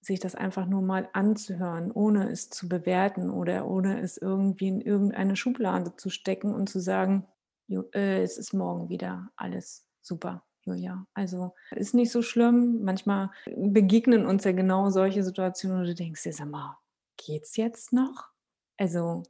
[0.00, 4.80] sich das einfach nur mal anzuhören, ohne es zu bewerten oder ohne es irgendwie in
[4.80, 7.26] irgendeine Schublade zu stecken und zu sagen:
[7.68, 11.06] „Jo äh, es ist morgen wieder alles super, Julia.
[11.14, 16.24] Also, ist nicht so schlimm.“ Manchmal begegnen uns ja genau solche Situationen, wo du denkst
[16.24, 16.76] dir: „Sag mal,
[17.18, 18.30] geht's jetzt noch?“
[18.78, 19.24] Also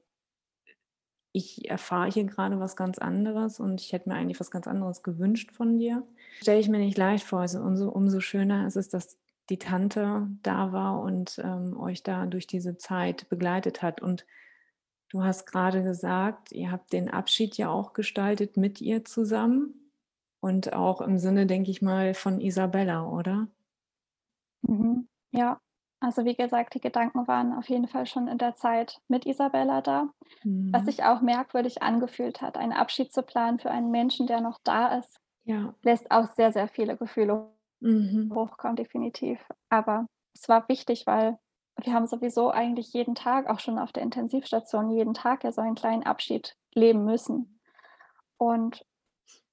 [1.33, 5.03] ich erfahre hier grade was ganz anderes und ich hätte mir eigentlich was ganz anderes
[5.03, 6.07] gewünscht von dir.
[6.41, 7.41] Stelle ich mir nicht leicht vor.
[7.41, 9.19] Also, umso umso schöner ist es, dass
[9.51, 14.03] die Tante da war und, ähm, euch da durch diese Zeit begleitet hat.
[14.03, 14.27] Und
[15.11, 19.93] du hast grade gesagt, ihr habt den Abschied ja auch gestaltet mit ihr zusammen
[20.41, 23.49] und auch im Sinne, denke ich mal, von Isabella, oder?
[24.63, 25.61] Mhm, ja.
[26.03, 29.81] Also, wie gesagt, die Gedanken waren auf jeden Fall schon in der Zeit mit Isabella
[29.81, 30.09] da.
[30.73, 30.87] Was Mhm.
[30.87, 34.99] sich auch merkwürdig angefühlt hat, einen Abschied zu planen für einen Menschen, der noch da
[34.99, 35.75] ist, Ja.
[35.83, 38.33] lässt auch sehr, sehr viele Gefühle Mhm.
[38.35, 39.41] hochkommen, definitiv.
[39.71, 41.39] Aber es war wichtig, weil
[41.83, 45.63] wir haben sowieso eigentlich jeden Tag, auch schon auf der Intensivstation, jeden Tag ja so
[45.63, 47.61] einen kleinen Abschied leben müssen.
[48.39, 48.85] Und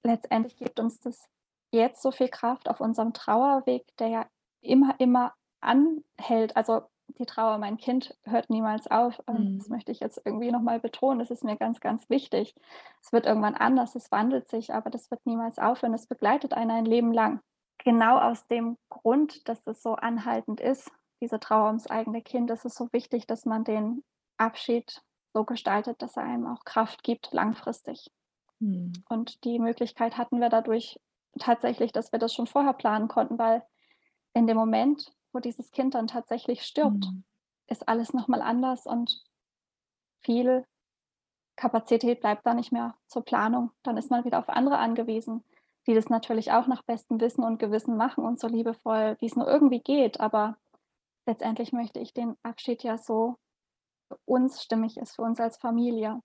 [0.03, 1.25] letztendlich gibt uns das
[1.73, 4.27] jetzt so viel Kraft auf unserem Trauerweg, der ja
[4.61, 5.33] immer, immer
[5.65, 6.55] anhält.
[6.57, 6.83] Also
[7.19, 9.21] die Trauer, mein Kind hört niemals auf.
[9.27, 9.69] Ähm, das Mhm.
[9.69, 11.19] möchte ich jetzt irgendwie noch mal betonen.
[11.19, 12.55] Das ist mir ganz, ganz wichtig.
[13.01, 15.93] Es wird irgendwann anders, es wandelt sich, aber das wird niemals aufhören.
[15.93, 17.41] Es begleitet einen ein Leben lang.
[17.79, 22.65] Genau aus dem Grund, dass das so anhaltend ist, diese Trauer ums eigene Kind, ist
[22.65, 24.03] es so wichtig, dass man den
[24.37, 25.01] Abschied
[25.33, 28.11] so gestaltet, dass er einem auch Kraft gibt langfristig.
[28.61, 29.03] Mhm.
[29.09, 30.99] Und die Möglichkeit hatten wir dadurch
[31.39, 33.63] tatsächlich, dass wir das schon vorher planen konnten, weil
[34.33, 37.23] in dem Moment, wo dieses Kind dann tatsächlich stirbt, Mhm.
[37.67, 39.23] ist alles noch mal anders und
[40.21, 40.65] viel
[41.57, 43.71] Kapazität bleibt da nicht mehr zur Planung.
[43.83, 45.43] Dann ist man wieder auf andere angewiesen,
[45.87, 49.35] die das natürlich auch nach bestem Wissen und Gewissen machen und so liebevoll, wie es
[49.35, 50.19] nur irgendwie geht.
[50.19, 50.57] Aber
[51.27, 53.37] letztendlich möchte ich den Abschied ja so
[54.09, 56.21] für uns stimmig ist, für uns als Familie.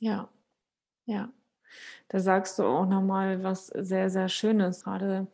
[0.00, 0.28] Ja,
[1.06, 1.32] ja.
[2.08, 5.28] Da sagst du auch noch mal was sehr, sehr Schönes, gerade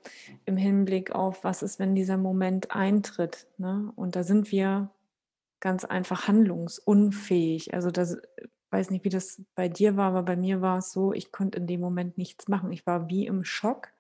[0.47, 3.93] im Hinblick auf: Was ist, wenn dieser Moment eintritt, ne?
[3.97, 4.91] Und da sind wir
[5.61, 7.75] ganz einfach handlungsunfähig.
[7.75, 8.19] Also, das
[8.71, 11.59] weiß nicht, wie das bei dir war, aber bei mir war es so, ich konnte
[11.59, 12.73] in dem Moment nichts machen.
[12.73, 13.91] Ich war wie im Schock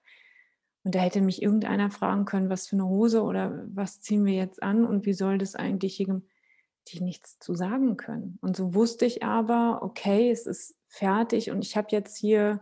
[0.84, 4.34] und da hätte mich irgendeiner fragen können: „Was für 'ne Hose oder was ziehen wir
[4.34, 6.22] jetzt an und wie soll das eigentlich hier gem“
[6.80, 8.38] hätte ich nichts zu sagen können.
[8.42, 12.60] Und so wusste ich aber: „Okay, es ist fertig und ich habe jetzt hier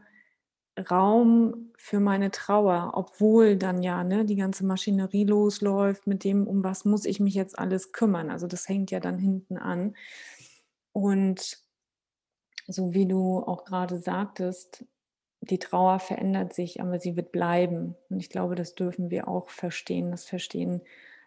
[0.91, 6.65] Raum für meine Trauer“, obwohl dann ja, ne, die ganze Maschinerie losläuft mit dem: „Um
[6.65, 9.95] was muss ich mich jetzt alles kümmern?“ Also, das hängt ja dann hinten an.
[10.93, 11.59] Und
[12.69, 14.85] so wie du auch grade sagtest,
[15.43, 17.97] die Trauer verändert sich, aber sie wird bleiben.
[18.11, 20.11] Und ich glaube, das dürfen wir auch verstehen.
[20.11, 20.83] Das verstehen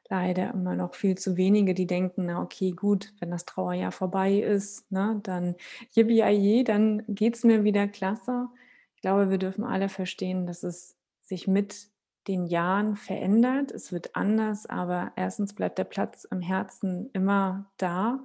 [0.10, 4.36] leider immer noch viel zu wenige, die denken: „Na okay, gut, wenn das Trauerjahr vorbei
[4.39, 5.56] ist, ne, dann
[5.95, 8.48] Yippie-yay-yi, dann geht's mir wieder klasse.“
[8.95, 11.88] Ich glaube, wir dürfen alle verstehen, dass es sich mit
[12.28, 13.72] den Jahren verändert.
[13.72, 15.54] Es wird anders, aber 1.
[15.56, 18.19] bleibt der Platz im Herzen immer da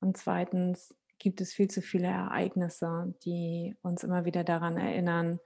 [0.00, 0.90] und 2.
[1.18, 5.40] gibt es viel zu viele Ereignisse, die uns immer wieder daran erinnern,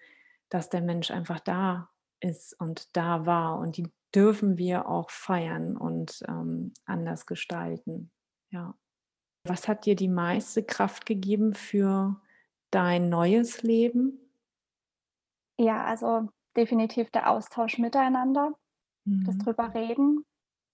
[0.49, 5.77] dass der Mensch einfach da ist und da war und die dürfen wir auch feiern
[5.77, 8.11] und, ähm, anders gestalten.
[8.51, 8.77] Ja.
[9.47, 12.21] Was hat dir die meiste Kraft gegeben für
[12.71, 14.21] dein neues Leben?
[15.59, 18.55] Ja, also definitiv der Austausch miteinander,
[19.25, 19.39] das Mhm.
[19.39, 20.25] drüber reden.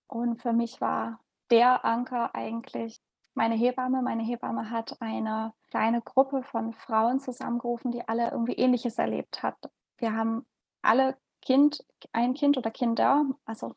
[0.08, 3.00] Und für mich war der Anker eigentlich
[3.34, 4.02] meine Hebamme.
[4.02, 9.56] Meine Hebamme hat eine kleine Gruppe von Frauen zusammengerufen, die alle irgendwie Ähnliches erlebt hat.
[9.98, 10.46] Wir haben
[10.82, 13.74] alle Kind ein Kind oder Kinder, also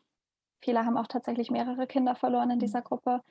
[0.63, 2.59] viele haben auch tatsächlich mehrere Kinder verloren in Mhm.
[2.59, 3.21] dieser Gruppe.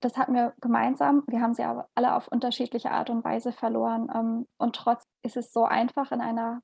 [0.00, 1.24] Das hatten wir gemeinsam.
[1.28, 4.10] Wir haben sie aber alle auf unterschiedliche Art und Weise verloren.
[4.14, 6.62] Ähm, und trotzdem ist es so einfach in einer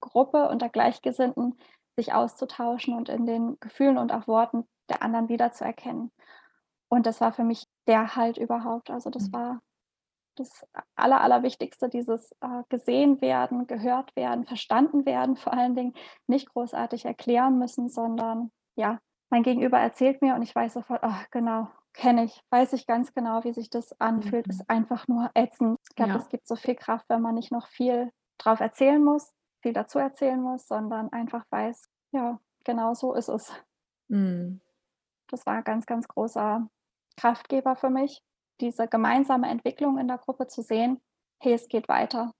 [0.00, 1.58] Gruppe unter Gleichgesinnten
[1.96, 6.12] sich auszutauschen und in den Gefühlen und auch Worten der anderen wiederzuerkennen.
[6.88, 8.90] Und das war für mich der Halt überhaupt.
[8.90, 9.32] Also, das Mhm.
[9.32, 9.60] war
[10.40, 15.94] das Aller Allerwichtigste, dieses, äh, gesehen werden, gehört werden, verstanden werden, vor allen Dingen
[16.26, 18.98] nicht großartig erklären müssen, sondern ja,
[19.30, 23.14] mein Gegenüber erzählt mir und ich weiß sofort: „Ah, genau, kenne ich, weiß ich ganz
[23.14, 24.48] genau, wie sich das anfühlt, Mhm.
[24.48, 26.28] ist einfach nur ätzend.“ Ich glaube, Ja.
[26.28, 30.40] gibt so viel Kraft, wenn man nicht noch viel drauf erzählen muss viel dazu erzählen
[30.40, 33.52] muss, sondern einfach weiß: „Ja, genau so ist es.“
[34.08, 34.60] Mhm.
[35.28, 36.68] Das war ganz, ganz großer
[37.16, 38.22] Kraftgeber für mich,
[38.60, 41.00] diese gemeinsame Entwicklung in der Gruppe zu sehen:
[41.40, 42.32] „Hey, es geht weiter.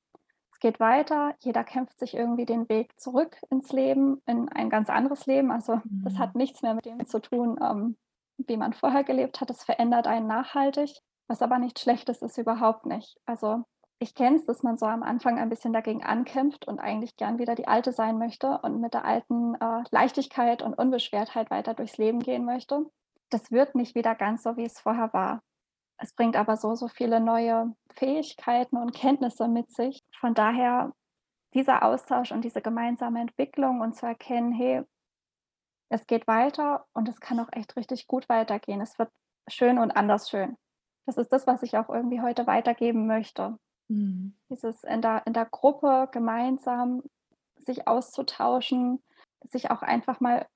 [0.52, 1.34] Es geht weiter.
[1.40, 5.80] Jeder kämpft sich irgendwie den Weg zurück ins Leben, in ein ganz anderes Leben.“ Also,
[6.02, 6.36] das hat Mhm.
[6.36, 7.96] nichts mehr mit dem zu tun, ähm,
[8.38, 9.50] wie man vorher gelebt hat.
[9.50, 13.16] Das verändert einen nachhaltig, was aber nichts Schlechtes ist, überhaupt nicht.
[13.26, 13.64] Also,
[13.98, 17.38] ich kenne es, dass man so am Anfang ein bisschen dagegen ankämpft und eigentlich gern
[17.38, 21.98] wieder die Alte sein möchte und mit der alten, äh, Leichtigkeit und Unbeschwertheit weiter durchs
[21.98, 22.86] Leben gehen möchte.
[23.30, 25.42] Das wird nicht wieder ganz so, wie es vorher war.
[26.00, 30.02] Es bringt aber so, so viele neue Fähigkeiten und Kenntnisse mit sich.
[30.18, 30.92] Von daher
[31.54, 34.84] dieser Austausch und diese gemeinsame Entwicklung und zu erkennen: „Hey“
[35.88, 38.80] „es geht weiter und es kann auch echt richtig gut weitergehen.
[38.80, 39.10] Es wird
[39.48, 40.56] schön und anders schön.“
[41.06, 43.58] Das ist das, was ich auch irgendwie heute weitergeben möchte.
[43.90, 44.32] Mhm.
[44.50, 47.02] Dieses in der in der Gruppe gemeinsam
[47.58, 49.02] sich auszutauschen,
[49.44, 50.48] sich auch einfach mal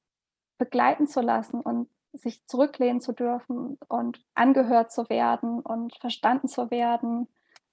[0.59, 6.70] begleiten zu lassen und sich zurücklehnen zu dürfen und angehört zu werden und verstanden zu
[6.70, 7.29] werden,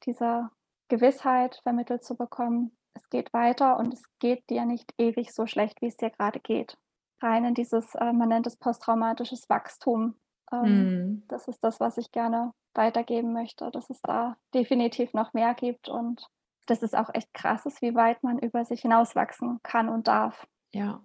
[0.05, 0.49] diese
[0.89, 5.81] Gewissheit vermittelt zu bekommen: „Es geht weiter und es geht dir nicht ewig so schlecht,
[5.81, 6.77] wie es dir grade geht.“
[7.21, 10.15] Rein in dieses, äh man nennt es posttraumatisches Wachstum.
[10.51, 11.21] Ähm, Mhm.
[11.27, 15.87] das ist das, was ich gerne weitergeben möchte, dass es da definitiv noch mehr gibt
[15.89, 16.27] und
[16.67, 20.47] dass es auch echt krass ist, wie weit man über sich hinauswachsen kann und darf.
[20.73, 21.01] Ja,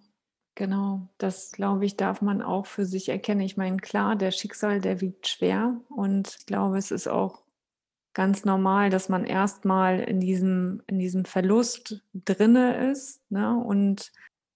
[0.56, 1.08] genau.
[1.18, 3.42] Das, glaube ich, darf man auch für sich erkennen.
[3.42, 7.44] Ich meine, klar, der Schicksal, der wiegt schwer und ich glaube, es ist auch
[8.12, 13.56] ganz normal, dass man erstmal in diesem, in diesem Verlust drinne ist ne?
[13.56, 14.10] und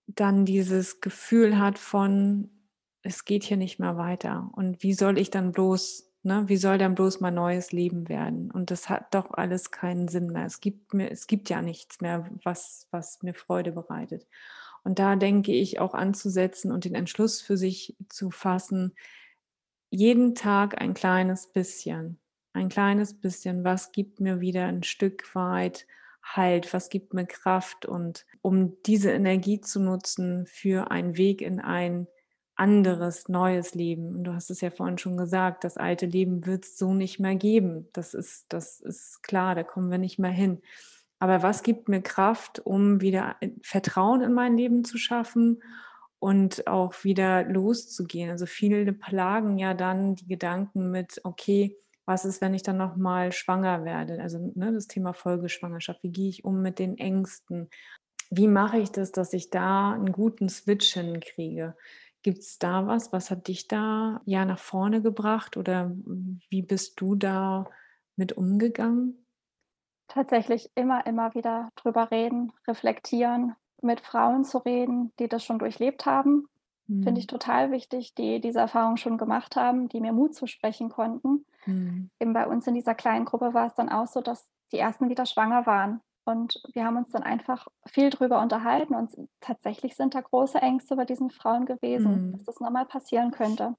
[0.06, 2.48] dann dieses Gefühl hat von,
[3.02, 4.50] es geht hier nicht mehr weiter.
[4.54, 8.50] Und wie soll ich dann bloß, ne, wie soll dann bloß mein neues Leben werden?
[8.50, 10.46] Und das hat doch alles keinen Sinn mehr.
[10.46, 14.26] Es gibt mir, es gibt ja nichts mehr, was, was mir Freude bereitet.
[14.82, 18.94] Und da denke ich auch anzusetzen und den Entschluss für sich zu fassen,
[19.90, 22.18] jeden Tag ein kleines bisschen,
[22.52, 25.86] ein kleines bisschen, was gibt mir wieder ein Stück weit
[26.22, 31.60] Halt, was gibt mir Kraft und um diese Energie zu nutzen für einen Weg in
[31.60, 32.06] ein
[32.54, 34.14] anderes, neues Leben.
[34.14, 37.18] Und du hast es ja vorhin schon gesagt, das alte Leben wird es so nicht
[37.18, 37.88] mehr geben.
[37.94, 40.60] Das ist, das ist klar, da kommen wir nicht mehr hin.
[41.20, 45.62] Aber was gibt mir Kraft, um wieder Vertrauen in mein Leben zu schaffen
[46.18, 48.30] und auch wieder loszugehen?
[48.30, 53.32] Also viele plagen ja dann die Gedanken mit, okay, was ist, wenn ich dann nochmal
[53.32, 54.20] schwanger werde?
[54.20, 57.68] Also ne, das Thema Folgeschwangerschaft, wie gehe ich um mit den Ängsten?
[58.30, 61.76] Wie mache ich das, dass ich da einen guten Switch hinkriege?
[62.22, 63.12] Gibt es da was?
[63.12, 65.92] Was hat dich da ja nach vorne gebracht oder
[66.48, 67.66] wie bist du da
[68.16, 69.26] mit umgegangen?
[70.10, 76.04] Tatsächlich immer, immer wieder drüber reden, reflektieren, mit Frauen zu reden, die das schon durchlebt
[76.04, 76.48] haben.
[76.88, 77.04] Mhm.
[77.04, 77.38] Finde ich mhm.
[77.38, 81.46] total wichtig, die diese Erfahrung schon gemacht haben, die mir Mut zusprechen konnten.
[81.64, 82.10] Mhm.
[82.18, 85.08] Eben bei uns in dieser kleinen Gruppe war es dann auch so, dass die ersten
[85.08, 86.00] wieder schwanger waren.
[86.24, 90.96] Und wir haben uns dann einfach viel drüber unterhalten und tatsächlich sind da große Ängste
[90.96, 92.32] bei diesen Frauen gewesen, mhm.
[92.32, 93.76] dass das nochmal passieren könnte.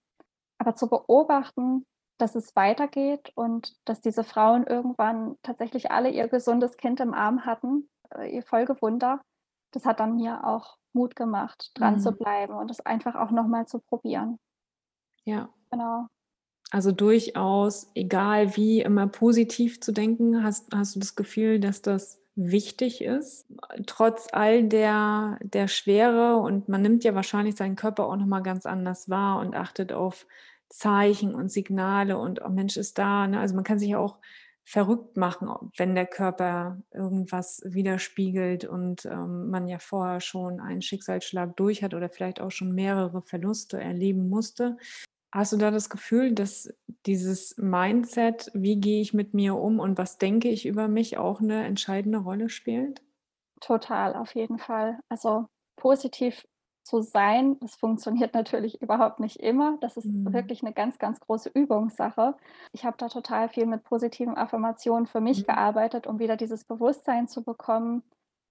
[0.57, 1.85] Aber zu beobachten,
[2.21, 7.45] dass es weitergeht und dass diese Frauen irgendwann tatsächlich alle ihr gesundes Kind im Arm
[7.45, 9.21] hatten, äh, ihr Folgewunder,
[9.71, 11.99] das hat dann mir auch Mut gemacht, dran mhm.
[11.99, 14.37] zu bleiben und es einfach auch nochmal zu probieren.
[15.25, 15.49] Ja.
[15.71, 16.07] Genau.
[16.69, 20.43] Also durchaus, egal wie, immer positiv zu denken.
[20.43, 23.45] Hast, hast du das Gefühl, dass das wichtig ist,
[23.87, 28.65] trotz all der, der Schwere und man nimmt ja wahrscheinlich seinen Körper auch nochmal ganz
[28.65, 30.25] anders wahr und achtet auf
[30.71, 33.27] Zeichen und Signale und oh Mensch ist da.
[33.27, 33.39] Ne?
[33.39, 34.17] Also man kann sich auch
[34.63, 41.55] verrückt machen, wenn der Körper irgendwas widerspiegelt und ähm, man ja vorher schon einen Schicksalsschlag
[41.57, 44.77] durch hat oder vielleicht auch schon mehrere Verluste erleben musste.
[45.33, 46.73] Hast du da das Gefühl, dass
[47.05, 51.41] dieses Mindset, wie gehe ich mit mir um und was denke ich über mich, auch
[51.41, 53.01] eine entscheidende Rolle spielt?
[53.61, 54.99] Total, auf jeden Fall.
[55.09, 56.45] Also positiv
[56.83, 59.77] zu sein, das funktioniert natürlich überhaupt nicht immer.
[59.81, 60.33] Das ist mhm.
[60.33, 62.35] wirklich eine ganz, ganz große Übungssache.
[62.71, 65.47] Ich habe da total viel mit positiven Affirmationen für mich mhm.
[65.47, 68.03] gearbeitet, um wieder dieses Bewusstsein zu bekommen,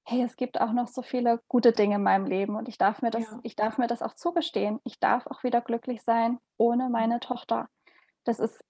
[0.04, 3.02] hey, es gibt auch noch so viele gute Dinge in meinem Leben und ich darf
[3.02, 3.38] mir das, ja.
[3.42, 4.80] ich darf mir das auch zugestehen.
[4.84, 7.68] Ich darf auch wieder glücklich sein ohne meine Tochter.
[8.24, 8.64] Das ist,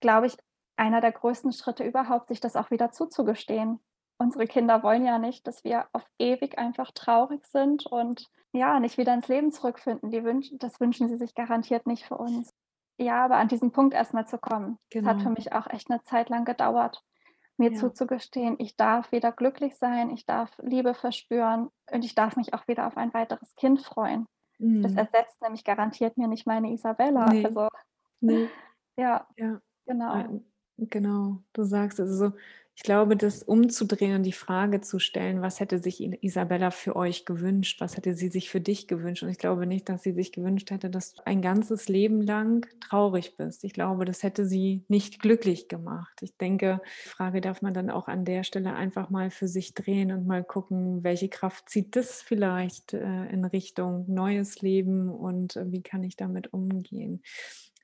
[0.00, 0.36] glaube ich,
[0.76, 3.80] einer der größten Schritte überhaupt, sich das auch wieder zuzugestehen.
[4.18, 8.98] Unsere Kinder wollen ja nicht, dass wir auf ewig einfach traurig sind und ja, nicht
[8.98, 10.10] wieder ins Leben zurückfinden.
[10.10, 12.54] Die wünschen, das wünschen sie sich garantiert nicht für uns.
[12.98, 15.04] Ja, aber an diesen Punkt erstmal zu kommen, genau.
[15.04, 15.36] das hat für genau.
[15.36, 17.02] mich auch echt eine Zeit lang gedauert
[17.62, 17.78] mir ja.
[17.78, 22.66] zuzugestehen, ich darf wieder glücklich sein, ich darf Liebe verspüren und ich darf mich auch
[22.66, 24.26] wieder auf ein weiteres Kind freuen.
[24.58, 24.82] Mhm.
[24.82, 27.30] Das ersetzt nämlich garantiert mir nicht meine Isabella.
[27.32, 27.44] Nee.
[27.44, 27.68] Also,
[28.20, 28.48] nee.
[28.94, 30.42] Ja, ja, genau.
[30.76, 32.32] Genau, du sagst es also so,
[32.74, 37.26] ich glaube, das umzudrehen und die Frage zu stellen, was hätte sich Isabella für euch
[37.26, 39.22] gewünscht, was hätte sie sich für dich gewünscht?
[39.22, 42.66] Und ich glaube nicht, dass sie sich gewünscht hätte, dass du ein ganzes Leben lang
[42.80, 43.62] traurig bist.
[43.64, 46.18] Ich glaube, das hätte sie nicht glücklich gemacht.
[46.22, 49.74] Ich denke, die Frage darf man dann auch an der Stelle einfach mal für sich
[49.74, 55.56] drehen und mal gucken, welche Kraft zieht das vielleicht äh, in Richtung neues Leben und
[55.56, 57.22] äh, wie kann ich damit umgehen.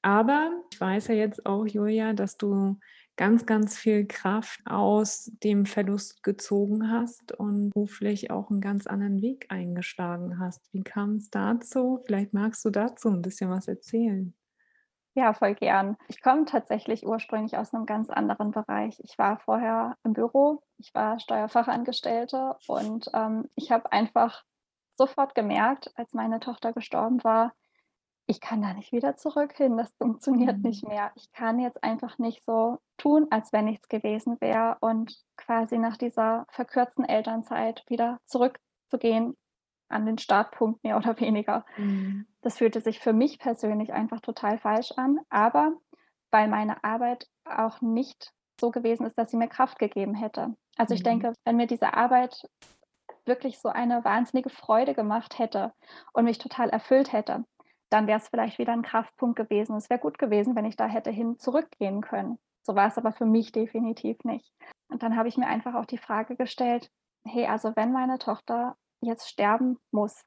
[0.00, 2.78] Aber ich weiß ja jetzt auch, Julia, dass du
[3.18, 9.20] ganz, ganz viel Kraft aus dem Verlust gezogen hast und beruflich auch einen ganz anderen
[9.20, 10.72] Weg eingeschlagen hast.
[10.72, 12.00] Wie kam es dazu?
[12.06, 14.34] Vielleicht magst du dazu ein bisschen was erzählen.
[15.14, 15.96] Ja, voll gern.
[16.06, 19.00] Ich komme tatsächlich ursprünglich aus einem ganz anderen Bereich.
[19.02, 24.44] Ich war vorher im Büro, ich war Steuerfachangestellte und ähm, ich habe einfach
[24.96, 27.52] sofort gemerkt, als meine Tochter gestorben war,
[28.30, 30.62] ich kann da nicht wieder zurück hin, das funktioniert mhm.
[30.62, 31.10] nicht mehr.
[31.14, 35.96] Ich kann jetzt einfach nicht so tun, als wenn nichts gewesen wäre und quasi nach
[35.96, 39.34] dieser verkürzten Elternzeit wieder zurückzugehen
[39.88, 41.64] an den Startpunkt mehr oder weniger.
[41.78, 42.26] Mhm.
[42.42, 45.72] Das fühlte sich für mich persönlich einfach total falsch an, aber
[46.30, 50.54] weil meine Arbeit auch nicht so gewesen ist, dass sie mir Kraft gegeben hätte.
[50.76, 51.04] Also ich mhm.
[51.04, 52.46] denke, wenn mir diese Arbeit
[53.24, 55.72] wirklich so eine wahnsinnige Freude gemacht hätte
[56.12, 57.44] und mich total erfüllt hätte,
[57.90, 59.76] dann wäre es vielleicht wieder ein Kraftpunkt gewesen.
[59.76, 62.38] Es wäre gut gewesen, wenn ich da hätte hin zurückgehen können.
[62.62, 64.52] So war es aber für mich definitiv nicht.
[64.88, 66.90] Und dann habe ich mir einfach auch die Frage gestellt,
[67.24, 70.22] hey, also wenn meine Tochter jetzt sterben muss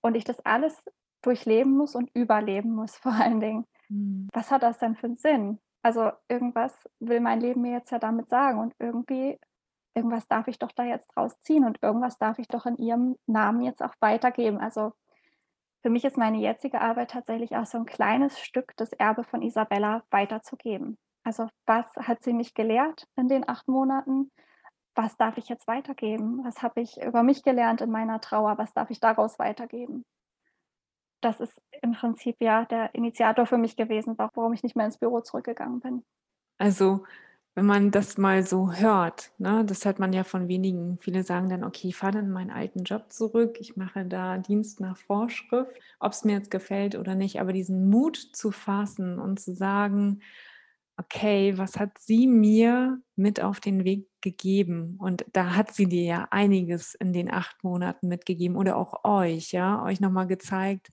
[0.00, 0.82] und ich das alles
[1.22, 4.28] durchleben muss und überleben muss vor allen Dingen, mhm.
[4.32, 5.58] was hat das denn für einen Sinn?
[5.82, 9.38] Also irgendwas will mein Leben mir jetzt ja damit sagen und irgendwie
[9.94, 13.16] irgendwas darf ich doch da jetzt draus ziehen und irgendwas darf ich doch in ihrem
[13.26, 14.58] Namen jetzt auch weitergeben.
[14.58, 14.92] Also
[15.82, 19.42] für mich ist meine jetzige Arbeit tatsächlich auch so ein kleines Stück das Erbe von
[19.42, 20.98] Isabella weiterzugeben.
[21.24, 24.30] Also was hat sie mich gelehrt in den acht Monaten?
[24.94, 26.40] Was darf ich jetzt weitergeben?
[26.44, 28.58] Was habe ich über mich gelernt in meiner Trauer?
[28.58, 30.04] Was darf ich daraus weitergeben?
[31.20, 34.98] Das ist im Prinzip ja der Initiator für mich gewesen, warum ich nicht mehr ins
[34.98, 36.04] Büro zurückgegangen bin.
[36.58, 37.04] Also
[37.58, 40.96] wenn man das mal so hört, ne, das hört man ja von wenigen.
[41.00, 44.38] Viele sagen dann, okay, ich fahre dann in meinen alten Job zurück, ich mache da
[44.38, 49.18] Dienst nach Vorschrift, ob es mir jetzt gefällt oder nicht, aber diesen Mut zu fassen
[49.18, 50.20] und zu sagen,
[50.96, 54.94] okay, was hat sie mir mit auf den Weg gegeben?
[55.00, 59.50] Und da hat sie dir ja einiges in den acht Monaten mitgegeben oder auch euch,
[59.50, 60.90] ja, euch nochmal gezeigt,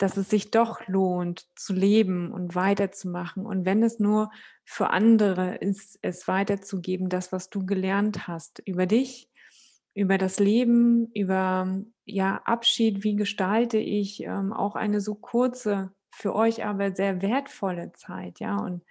[0.00, 3.44] dass es sich doch lohnt zu leben und weiterzumachen.
[3.44, 4.30] Und wenn es nur
[4.64, 9.28] für andere ist, es weiterzugeben, das, was du gelernt hast über dich,
[9.92, 16.34] über das Leben, über ja, Abschied, wie gestalte ich ähm, auch eine so kurze, für
[16.34, 18.56] euch aber sehr wertvolle Zeit, ja.
[18.56, 18.82] Und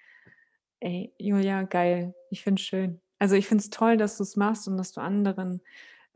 [0.80, 2.14] ey, Julia, geil.
[2.30, 3.02] Ich finde es schön.
[3.18, 5.62] Also ich finde es toll, dass du es machst und dass du anderen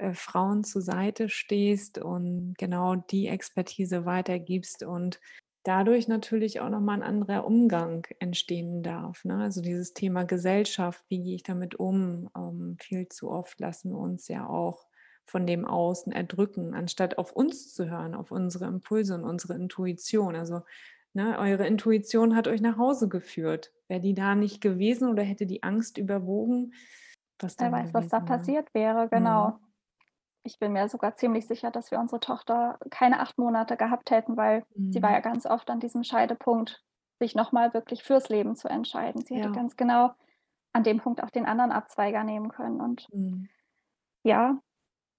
[0.03, 5.19] äh, Frauen zur Seite stehst und genau die Expertise weitergibst und
[5.63, 9.23] dadurch natürlich auch nochmal ein anderer Umgang entstehen darf.
[9.23, 9.37] Ne?
[9.37, 12.29] Also dieses Thema Gesellschaft, wie gehe ich damit um?
[12.37, 14.85] Ähm, viel zu oft lassen wir uns ja auch
[15.25, 20.35] von dem Außen erdrücken, anstatt auf uns zu hören, auf unsere Impulse und unsere Intuition.
[20.35, 20.63] Also
[21.13, 23.71] ne, eure Intuition hat euch nach Hause geführt.
[23.87, 26.73] Wäre die da nicht gewesen oder hätte die Angst überwogen?
[27.39, 29.59] Was Wer weiß, was da passiert wäre, genau.
[30.43, 34.11] Mhm ich bin mir sogar ziemlich sicher, dass wir unsere Tochter keine acht Monate gehabt
[34.11, 34.91] hätten, weil mhm.
[34.91, 36.83] sie war ja ganz oft an diesem Scheidepunkt,
[37.19, 39.23] sich nochmal wirklich fürs Leben zu entscheiden.
[39.23, 39.41] Sie ja.
[39.41, 40.11] hätte ganz genau
[40.73, 42.81] an dem Punkt auch den anderen Abzweiger nehmen können.
[42.81, 43.47] Und mhm.
[44.23, 44.57] ja,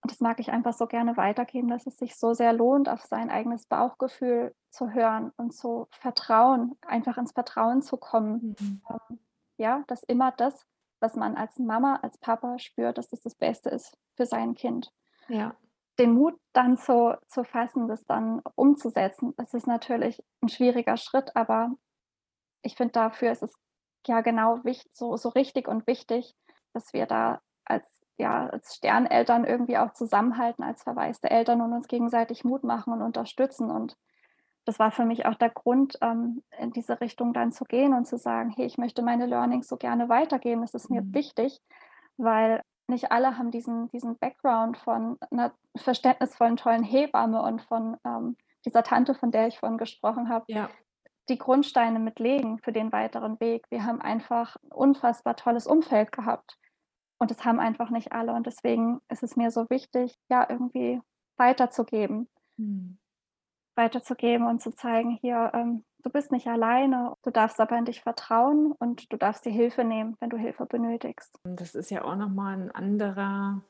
[0.03, 3.31] das mag ich einfach so gerne weitergeben, dass es sich so sehr lohnt, auf sein
[3.31, 8.55] eigenes Bauchgefühl zu hören und zu vertrauen, einfach ins Vertrauen zu kommen.
[8.59, 8.83] Mhm.
[8.91, 9.19] Ähm,
[9.57, 10.67] ja, dass immer das,
[11.01, 14.93] was man als Mama, als Papa spürt, dass das das Beste ist für sein Kind.
[15.29, 15.55] Ja.
[15.99, 21.37] Den Mut dann zu, zu fassen, das dann umzusetzen, das ist natürlich ein schwieriger Schritt,
[21.37, 21.71] aber
[22.63, 23.55] ich finde, dafür ist es
[24.07, 26.35] ja genau wichtig, so, so richtig und wichtig,
[26.73, 31.89] dass wir da als, ja, als Sterneltern irgendwie auch zusammenhalten, als verwaiste Eltern und uns
[31.89, 33.71] gegenseitig Mut machen und unterstützen.
[33.71, 33.97] Und
[34.65, 38.07] das war für mich auch der Grund, ähm, in diese Richtung dann zu gehen und
[38.07, 40.63] zu sagen, hey, ich möchte meine Learnings so gerne weitergeben.
[40.63, 41.15] Das ist mir mhm.
[41.15, 41.61] wichtig,
[42.17, 48.37] weil nicht alle haben diesen, diesen Background von einer verständnisvollen, tollen Hebamme und von ähm,
[48.65, 50.69] dieser Tante, von der ich vorhin gesprochen habe, ja.
[51.29, 53.67] die Grundsteine mitlegen für den weiteren Weg.
[53.71, 56.59] Wir haben einfach ein unfassbar tolles Umfeld gehabt.
[57.19, 58.33] Und das haben einfach nicht alle.
[58.33, 61.01] Und deswegen ist es mir so wichtig, ja, irgendwie
[61.37, 62.29] weiterzugeben.
[62.59, 62.99] Hm.
[63.77, 68.03] Weiterzugeben und zu zeigen, hier, ähm, du bist nicht alleine, du darfst aber in dich
[68.03, 71.41] vertrauen und du darfst dir Hilfe nehmen, wenn du Hilfe benötigst.
[71.45, 73.63] Das ist ja auch nochmal ein anderer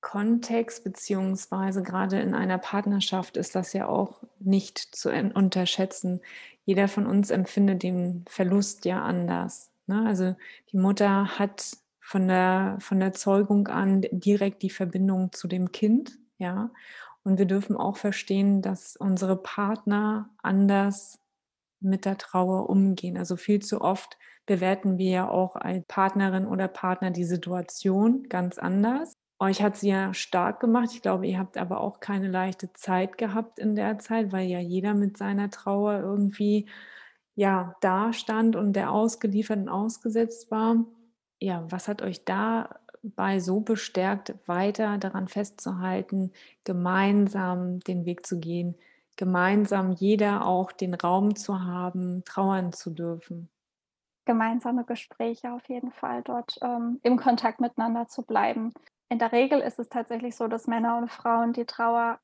[0.00, 6.20] Kontext, beziehungsweise gerade in einer Partnerschaft ist das ja auch nicht zu unterschätzen.
[6.64, 9.70] Jeder von uns empfindet den Verlust ja anders.
[9.86, 10.04] Ne?
[10.06, 10.36] Also
[10.72, 16.18] die Mutter hat von der, von der Zeugung an direkt die Verbindung zu dem Kind,
[16.38, 16.70] ja.
[17.22, 21.23] Und wir dürfen auch verstehen, dass unsere Partner anders
[21.84, 23.16] mit der Trauer umgehen.
[23.16, 28.58] Also viel zu oft bewerten wir ja auch als Partnerin oder Partner die Situation ganz
[28.58, 29.12] anders.
[29.38, 30.90] Euch hat sie ja stark gemacht.
[30.92, 34.60] Ich glaube, ihr habt aber auch keine leichte Zeit gehabt in der Zeit, weil ja
[34.60, 36.66] jeder mit seiner Trauer irgendwie
[37.34, 40.84] ja da stand und der ausgeliefert und ausgesetzt war.
[41.40, 46.32] Ja, was hat euch dabei so bestärkt, weiter daran festzuhalten,
[46.64, 48.76] gemeinsam den Weg zu gehen,
[49.16, 53.50] gemeinsam jeder auch den Raum zu haben, trauern zu dürfen.
[54.24, 58.72] Gemeinsame Gespräche auf jeden Fall, dort ähm, im Kontakt miteinander zu bleiben.
[59.10, 62.18] In der Regel ist es tatsächlich so, dass Männer und Frauen die Trauer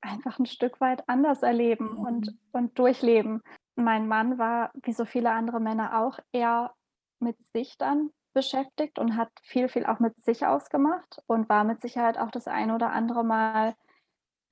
[0.00, 1.98] einfach ein Stück weit anders erleben mhm.
[1.98, 3.42] und, und durchleben.
[3.76, 6.74] Mein Mann war, wie so viele andere Männer auch, eher
[7.20, 11.80] mit sich dann beschäftigt und hat viel, viel auch mit sich ausgemacht und war mit
[11.80, 13.74] Sicherheit auch das ein oder andere Mal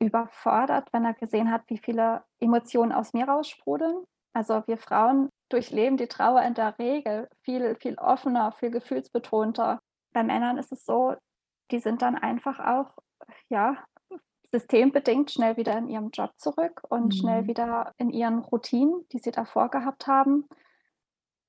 [0.01, 4.05] überfordert, wenn er gesehen hat, wie viele Emotionen aus mir raussprudeln.
[4.33, 9.81] Also wir Frauen durchleben die Trauer in der Regel viel, viel offener, viel gefühlsbetonter.
[10.13, 11.17] Bei Männern ist es so,
[11.71, 12.97] die sind dann einfach auch,
[13.49, 13.77] ja,
[14.51, 17.13] systembedingt schnell wieder in ihrem Job zurück und mhm.
[17.13, 20.49] schnell wieder in ihren Routinen, die sie davor gehabt haben.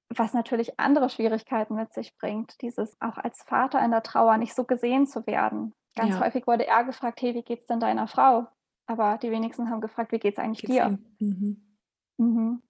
[0.10, 4.56] Was natürlich andere Schwierigkeiten mit sich bringt, dieses auch als Vater in der Trauer nicht
[4.56, 5.74] so gesehen zu werden.
[5.96, 6.22] Ganz ja.
[6.22, 8.48] häufig wurde er gefragt, hey, wie geht's denn deiner Frau?
[8.86, 10.98] Aber die wenigsten haben gefragt, wie geht's eigentlich geht's dir?
[11.20, 11.78] Mhm.
[12.18, 12.62] Mhm.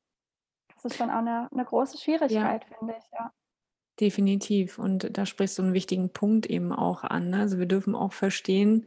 [0.73, 2.77] Das ist schon auch eine, eine große Schwierigkeit, ja.
[2.77, 3.31] finde ich, ja.
[3.99, 4.79] Definitiv.
[4.79, 7.31] Und da sprichst du einen wichtigen Punkt eben auch an.
[7.31, 7.39] Ne?
[7.39, 8.85] Also wir dürfen auch verstehen,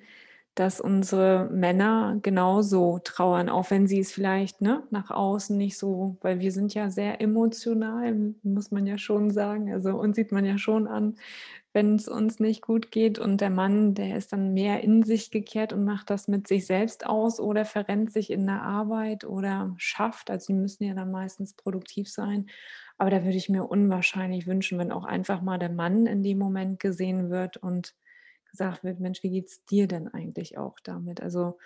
[0.54, 6.18] dass unsere Männer genauso trauern, auch wenn sie es vielleicht ne, nach außen nicht so,
[6.20, 9.72] weil wir sind ja sehr emotional, muss man ja schon sagen.
[9.72, 11.16] Also uns sieht man ja schon an,
[11.72, 13.18] wenn es uns nicht gut geht.
[13.18, 16.66] Und der Mann, der ist dann mehr in sich gekehrt und macht das mit sich
[16.66, 20.30] selbst aus oder verrennt sich in der Arbeit oder schafft.
[20.30, 22.46] Also sie müssen ja dann meistens produktiv sein.
[22.98, 26.38] Aber da würde ich mir unwahrscheinlich wünschen, wenn auch einfach mal der Mann in dem
[26.38, 27.94] Moment gesehen wird und
[28.52, 31.20] gesagt wird, Mensch, wie geht es dir denn eigentlich auch damit?
[31.20, 31.58] Also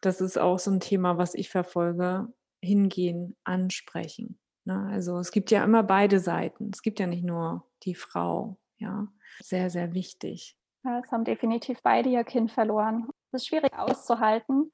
[0.00, 2.28] das ist auch so ein Thema, was ich verfolge,
[2.62, 4.38] hingehen, ansprechen.
[4.64, 4.88] Ne?
[4.92, 6.70] Also es gibt ja immer beide Seiten.
[6.72, 8.58] Es gibt ja nicht nur die Frau.
[8.78, 9.08] Ja,
[9.40, 10.56] sehr, sehr wichtig.
[10.84, 13.08] Ja, es haben definitiv beide ihr Kind verloren.
[13.32, 14.70] Es ist schwierig auszuhalten,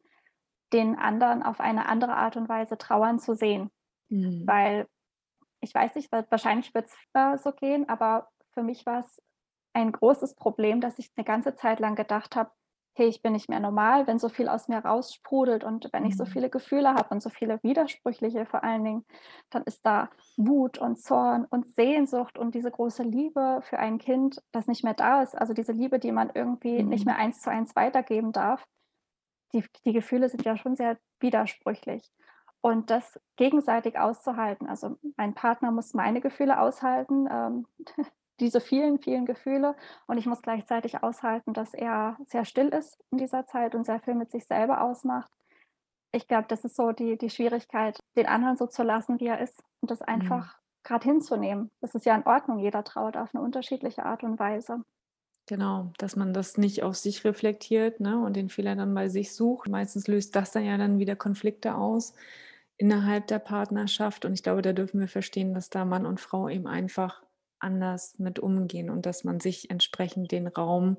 [0.72, 3.70] den anderen auf eine andere Art und Weise trauern zu sehen.
[4.08, 4.46] Mhm.
[4.46, 4.86] Weil
[5.60, 9.22] ich weiß nicht, wahrscheinlich wird es so gehen, aber für mich war es
[9.72, 12.50] ein großes Problem, dass ich eine ganze Zeit lang gedacht habe,
[12.94, 16.16] hey, ich bin nicht mehr normal, wenn so viel aus mir raussprudelt und wenn ich
[16.16, 16.28] so mhm.
[16.28, 19.04] viele Gefühle habe und so viele widersprüchliche vor allen Dingen,
[19.48, 24.42] dann ist da Wut und Zorn und Sehnsucht und diese große Liebe für ein Kind,
[24.52, 25.34] das nicht mehr da ist.
[25.34, 26.88] Also diese Liebe, die man irgendwie mhm.
[26.88, 28.66] nicht mehr eins zu eins weitergeben darf.
[29.52, 32.10] Die, die Gefühle sind ja schon sehr widersprüchlich.
[32.60, 34.68] Und das gegenseitig auszuhalten.
[34.68, 37.26] Also mein Partner muss meine Gefühle aushalten.
[37.30, 37.66] Ähm,
[38.40, 39.76] diese vielen, vielen Gefühle
[40.06, 44.00] und ich muss gleichzeitig aushalten, dass er sehr still ist in dieser Zeit und sehr
[44.00, 45.30] viel mit sich selber ausmacht.
[46.12, 49.40] Ich glaube, das ist so die, die Schwierigkeit, den anderen so zu lassen, wie er
[49.40, 50.60] ist und das einfach mhm.
[50.82, 51.70] gerade hinzunehmen.
[51.80, 54.82] Das ist ja in Ordnung, jeder trauert auf eine unterschiedliche Art und Weise.
[55.46, 59.34] Genau, dass man das nicht auf sich reflektiert ne, und den Fehler dann bei sich
[59.34, 59.68] sucht.
[59.68, 62.14] Meistens löst das dann ja dann wieder Konflikte aus
[62.76, 64.24] innerhalb der Partnerschaft.
[64.24, 67.22] Und ich glaube, da dürfen wir verstehen, dass da Mann und Frau eben einfach
[67.60, 70.96] anders mit umgehen und dass man sich entsprechend den Raum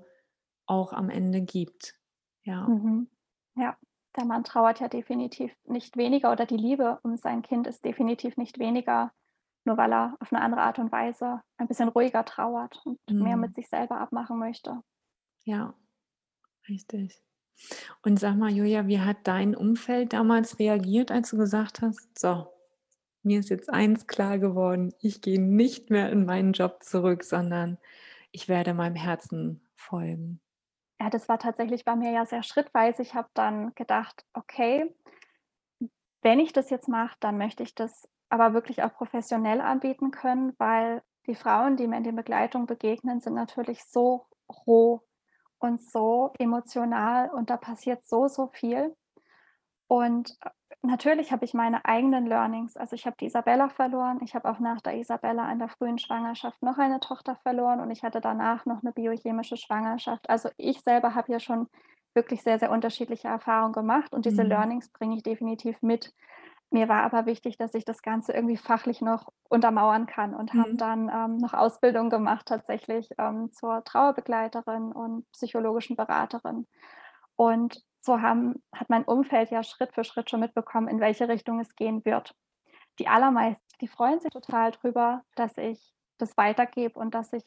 [0.65, 1.95] auch am Ende gibt.
[2.43, 2.67] Ja.
[2.67, 3.09] Mhm.
[3.55, 3.77] Ja,
[4.15, 8.37] der Mann trauert ja definitiv nicht weniger oder die Liebe um sein Kind ist definitiv
[8.37, 9.11] nicht weniger,
[9.65, 13.23] nur weil er auf eine andere Art und Weise ein bisschen ruhiger trauert und mhm.
[13.23, 14.81] mehr mit sich selber abmachen möchte.
[15.43, 15.73] Ja,
[16.67, 17.21] richtig.
[18.03, 22.50] Und sag mal, Julia, wie hat dein Umfeld damals reagiert, als du gesagt hast, so,
[23.23, 27.77] mir ist jetzt eins klar geworden, ich gehe nicht mehr in meinen Job zurück, sondern
[28.31, 30.39] ich werde meinem Herzen folgen.
[30.99, 33.01] Ja, das war tatsächlich bei mir ja sehr schrittweise.
[33.01, 34.93] Ich habe dann gedacht, okay,
[36.21, 40.53] wenn ich das jetzt mache, dann möchte ich das aber wirklich auch professionell anbieten können,
[40.57, 44.25] weil die Frauen, die mir in der Begleitung begegnen, sind natürlich so
[44.67, 45.01] roh
[45.59, 48.95] und so emotional und da passiert so, so viel.
[49.87, 50.37] Und
[50.81, 52.77] natürlich habe ich meine eigenen Learnings.
[52.77, 54.19] Also ich habe die Isabella verloren.
[54.23, 57.91] Ich habe auch nach der Isabella in der frühen Schwangerschaft noch eine Tochter verloren und
[57.91, 60.29] ich hatte danach noch eine biochemische Schwangerschaft.
[60.29, 61.67] Also ich selber habe ja schon
[62.13, 64.49] wirklich sehr, sehr unterschiedliche Erfahrungen gemacht und diese mhm.
[64.49, 66.13] Learnings bringe ich definitiv mit.
[66.69, 70.59] Mir war aber wichtig, dass ich das Ganze irgendwie fachlich noch untermauern kann und mhm.
[70.59, 76.67] habe dann ähm, noch Ausbildung gemacht tatsächlich ähm, zur Trauerbegleiterin und psychologischen Beraterin.
[77.35, 81.59] Und so haben, hat mein Umfeld ja Schritt für Schritt schon mitbekommen, in welche Richtung
[81.59, 82.35] es gehen wird.
[82.99, 87.43] Die allermeisten, die freuen sich total drüber, dass ich das weitergebe und dass ich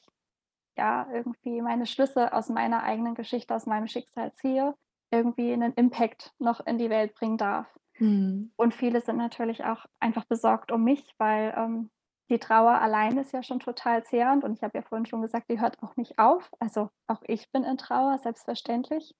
[0.76, 4.74] ja irgendwie meine Schlüsse aus meiner eigenen Geschichte, aus meinem Schicksal ziehe,
[5.10, 7.66] irgendwie einen Impact noch in die Welt bringen darf.
[7.98, 8.52] Mhm.
[8.56, 11.90] Und viele sind natürlich auch einfach besorgt um mich, weil ähm,
[12.30, 15.50] die Trauer allein ist ja schon total zehrend und ich habe ja vorhin schon gesagt,
[15.50, 16.50] die hört auch nicht auf.
[16.58, 19.14] Also auch ich bin in Trauer, selbstverständlich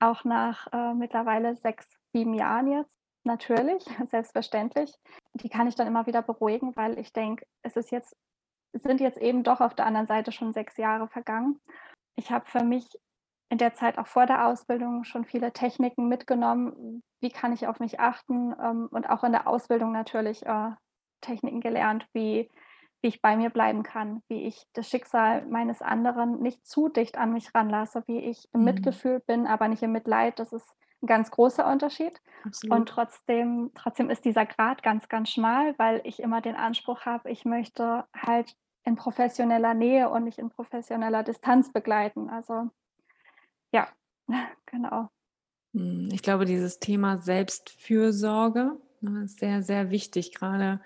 [0.00, 4.92] auch nach äh, mittlerweile sechs, sieben Jahren jetzt, natürlich, selbstverständlich.
[5.34, 8.16] Die kann ich dann immer wieder beruhigen, weil ich denke, es ist jetzt,
[8.72, 11.60] sind jetzt eben doch auf der anderen Seite schon sechs Jahre vergangen.
[12.16, 12.86] Ich habe für mich
[13.50, 17.02] in der Zeit auch vor der Ausbildung schon viele Techniken mitgenommen.
[17.20, 18.54] Wie kann ich auf mich achten?
[18.62, 20.70] Ähm, und auch in der Ausbildung natürlich äh,
[21.20, 22.48] Techniken gelernt, wie
[23.02, 27.18] wie ich bei mir bleiben kann, wie ich das Schicksal meines anderen nicht zu dicht
[27.18, 28.64] an mich ranlasse, wie ich im Mhm.
[28.64, 30.38] Mitgefühl bin, aber nicht im Mitleid.
[30.38, 32.20] Das ist 'n ganz großer Unterschied.
[32.68, 32.88] Und Absolut.
[32.88, 37.44] trotzdem trotzdem ist dieser Grat ganz, ganz schmal, weil ich immer den Anspruch habe, ich
[37.44, 42.30] möchte halt in professioneller Nähe und nicht in professioneller Distanz begleiten.
[42.30, 42.70] Also
[43.72, 43.88] ja,
[44.66, 45.10] genau.
[45.72, 46.08] Mhm.
[46.12, 50.80] Ich glaube, dieses Thema Selbstfürsorge, ne, ist sehr, sehr wichtig, grade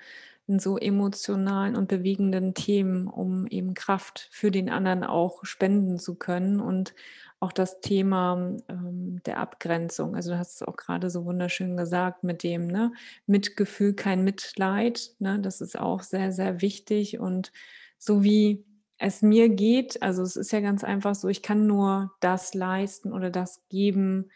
[0.46, 6.16] in so emotionalen und bewegenden Themen, um eben Kraft für den anderen auch spenden zu
[6.16, 6.94] können und
[7.40, 10.14] auch das Thema, ähm, der Abgrenzung.
[10.16, 12.92] Also, du hast es auch grade so wunderschön gesagt mit dem, ne,
[13.26, 15.40] Mitgefühl, kein Mitleid, ne?
[15.40, 17.52] Das ist auch sehr, sehr wichtig und
[17.98, 18.64] so wie
[18.98, 23.12] es mir geht also, es ist ja ganz einfach so, ich kann nur das leisten
[23.12, 24.30] oder das geben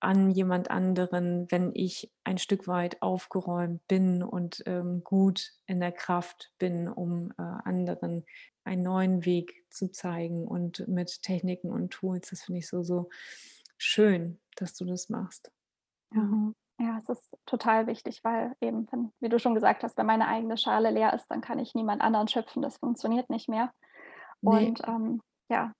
[0.00, 5.92] an jemand anderen, wenn ich ein Stück weit aufgeräumt bin und, ähm, gut in der
[5.92, 8.24] Kraft bin, um, äh, anderen
[8.64, 12.30] einen neuen Weg zu zeigen und mit Techniken und Tools.
[12.30, 13.08] Das finde ich so, so
[13.78, 15.50] schön, dass du das machst.
[16.14, 16.20] Ja.
[16.20, 16.54] Mhm.
[16.82, 20.26] Ja, es ist total wichtig, weil eben, wenn wie du schon gesagt hast, wenn meine
[20.26, 22.62] eigene Schale leer ist, dann kann ich niemand anderen schöpfen.
[22.62, 23.70] Das funktioniert nicht mehr.
[24.40, 24.50] Ne.
[24.68, 25.20] Und, ähm,
[25.50, 25.74] ja,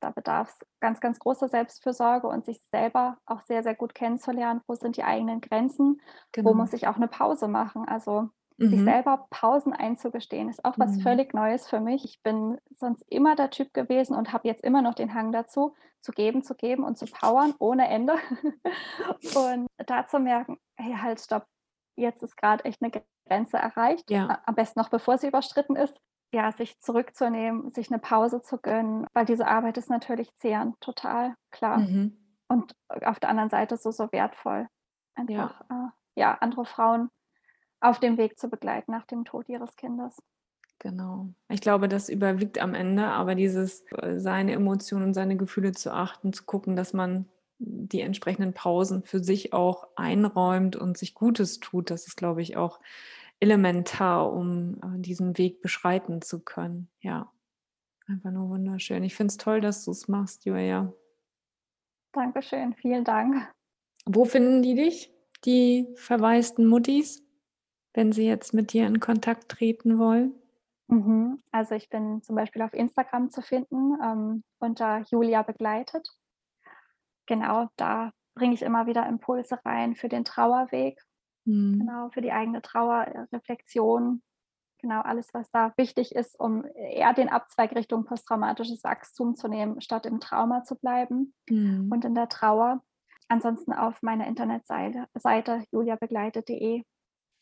[0.00, 4.62] da bedarf's ganz, ganz großer Selbstfürsorge und sich selber auch sehr, sehr gut kennenzulernen.
[4.66, 6.00] Wo sind die eigenen Grenzen?
[6.42, 6.54] Wo Genau.
[6.54, 7.86] muss ich auch 'ne Pause machen?
[7.88, 8.30] Also,
[8.70, 8.84] sich Mhm.
[8.84, 10.98] selber Pausen einzugestehen, ist auch was Mhm.
[10.98, 12.04] völlig Neues für mich.
[12.04, 15.74] Ich bin sonst immer der Typ gewesen und habe jetzt immer noch den Hang dazu,
[16.00, 18.14] zu geben, zu geben und zu powern ohne Ende.
[19.34, 21.46] Und da zu merken: „Hey, halt, stopp.
[21.96, 22.90] Jetzt ist grad echt 'ne
[23.28, 24.32] Grenze erreicht.“ Ja.
[24.46, 26.00] Am besten noch bevor sie überschritten ist.
[26.34, 31.34] Ja, sich zurückzunehmen, sich 'ne Pause zu gönnen, weil diese Arbeit ist natürlich zehrend, total,
[31.50, 31.88] klar.
[31.88, 32.18] Mhm.
[32.48, 34.68] Und auf der anderen Seite so, so wertvoll.
[35.28, 35.48] Ja.
[35.48, 37.10] Einfach, äh, ja, andere Frauen
[37.80, 40.20] auf dem Weg zu begleiten nach dem Tod ihres Kindes.
[40.80, 41.28] Genau.
[41.48, 45.92] Ich glaube, das überwiegt am Ende, aber dieses, äh, seine Emotionen und seine Gefühle zu
[45.92, 47.26] achten, zu gucken, dass man
[47.58, 52.56] die entsprechenden Pausen für sich auch einräumt und sich Gutes tut, das ist, glaube ich,
[52.56, 52.78] auch
[53.40, 56.90] elementar, um, äh, diesen Weg beschreiten zu können.
[57.00, 57.32] Ja,
[58.06, 59.04] einfach nur wunderschön.
[59.04, 60.92] Ich finde es toll, dass du's machst, Julia.
[62.12, 63.52] Dankeschön, vielen Dank.
[64.06, 65.12] Wo finden die dich,
[65.44, 67.22] die verwaisten Muttis,
[67.94, 70.34] wenn sie jetzt mit dir in Kontakt treten wollen?
[70.88, 71.42] Mhm.
[71.52, 76.08] Also, ich bin zum Beispiel auf Instagram zu finden, ähm, unter Julia begleitet.
[77.26, 81.04] Genau, da bringe ich immer wieder Impulse rein für den Trauerweg.
[81.48, 81.88] Mhm.
[81.88, 84.22] Genau, für die eigene Trauer, Reflexion.
[84.80, 89.80] Genau, alles, was da wichtig ist, um eher den Abzweig Richtung posttraumatisches Wachstum zu nehmen,
[89.80, 91.92] statt im Trauma zu bleiben Mhm.
[91.92, 92.82] und in der Trauer.
[93.28, 96.84] Ansonsten auf meiner Internetseite Seite juliabegleitet.de.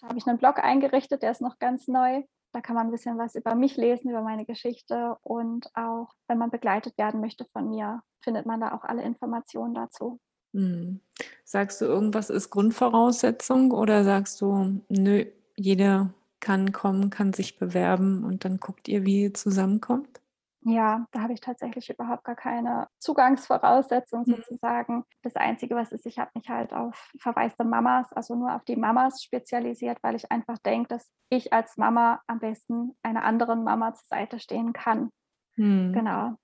[0.00, 2.24] Da habe ich 'nen Blog eingerichtet, der ist noch ganz neu.
[2.52, 6.38] Da kann man 'n bisschen was über mich lesen, über meine Geschichte und auch, wenn
[6.38, 10.18] man begleitet werden möchte von mir, findet man da auch alle Informationen dazu.
[10.56, 11.00] Mhm.
[11.44, 15.26] Sagst du, irgendwas ist Grundvoraussetzung oder sagst du: „Nö,
[15.56, 20.20] jeder kann kommen, kann sich bewerben und dann guckt ihr, wie ihr zusammenkommt?“
[20.62, 24.42] Ja, da habe ich tatsächlich überhaupt gar keine Zugangsvoraussetzung Mhm.
[24.42, 25.04] sozusagen.
[25.22, 28.74] Das Einzige, was ist, ich habe mich halt auf verwaiste Mamas, also nur auf die
[28.76, 33.94] Mamas spezialisiert, weil ich einfach denke, dass ich als Mama am besten einer anderen Mama
[33.94, 35.10] zur Seite stehen kann.
[35.56, 36.00] Mhm.
[36.00, 36.36] Genau.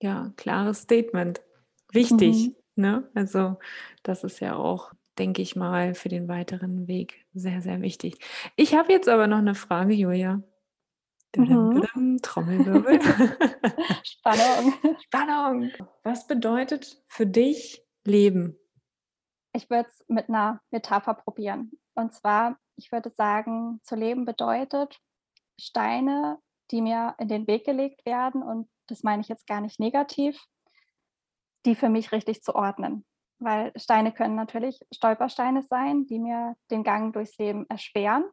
[0.00, 1.42] Ja, klares Statement.
[1.92, 2.56] Wichtig, Mhm.
[2.76, 3.08] Ne?
[3.14, 3.58] Also,
[4.02, 8.18] das ist ja auch, denke ich mal, für den weiteren Weg sehr, sehr wichtig.
[8.56, 10.42] Ich habe jetzt aber noch 'ne Frage, Julia.
[11.36, 11.82] Mhm.
[12.22, 13.00] Trommelwirbel.
[14.04, 14.74] Spannung.
[15.04, 15.72] Spannung.
[16.04, 18.56] Was bedeutet für dich Leben?
[19.54, 21.72] Ich würde es mit 'ner Metapher probieren.
[21.94, 25.00] Und zwar, ich würde sagen, zu leben bedeutet,
[25.60, 26.38] Steine,
[26.70, 30.38] die mir in den Weg gelegt werden, und das meine ich jetzt gar nicht negativ
[31.66, 33.04] die für mich richtig zu ordnen.
[33.38, 38.24] Weil Steine können natürlich Stolpersteine sein, die mir den Gang durchs Leben erschweren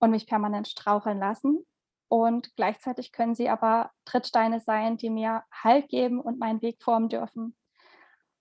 [0.00, 1.64] und mich permanent straucheln lassen.
[2.08, 7.08] Und gleichzeitig können sie aber Trittsteine sein, die mir Halt geben und meinen Weg formen
[7.08, 7.56] dürfen.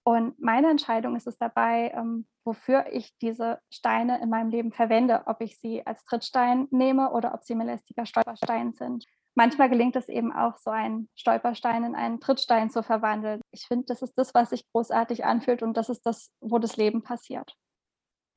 [0.03, 5.23] Und meine Entscheidung ist es dabei, ähm, wofür ich diese Steine in meinem Leben verwende,
[5.25, 9.05] ob ich sie als Trittstein nehme oder ob sie mir lästiger Stolperstein sind.
[9.37, 13.41] Manchmal gelingt es eben auch, so einen Stolperstein in einen Trittstein zu verwandeln.
[13.51, 16.77] Ich finde, das ist das, was sich großartig anfühlt und das ist das, wo das
[16.77, 17.53] Leben passiert.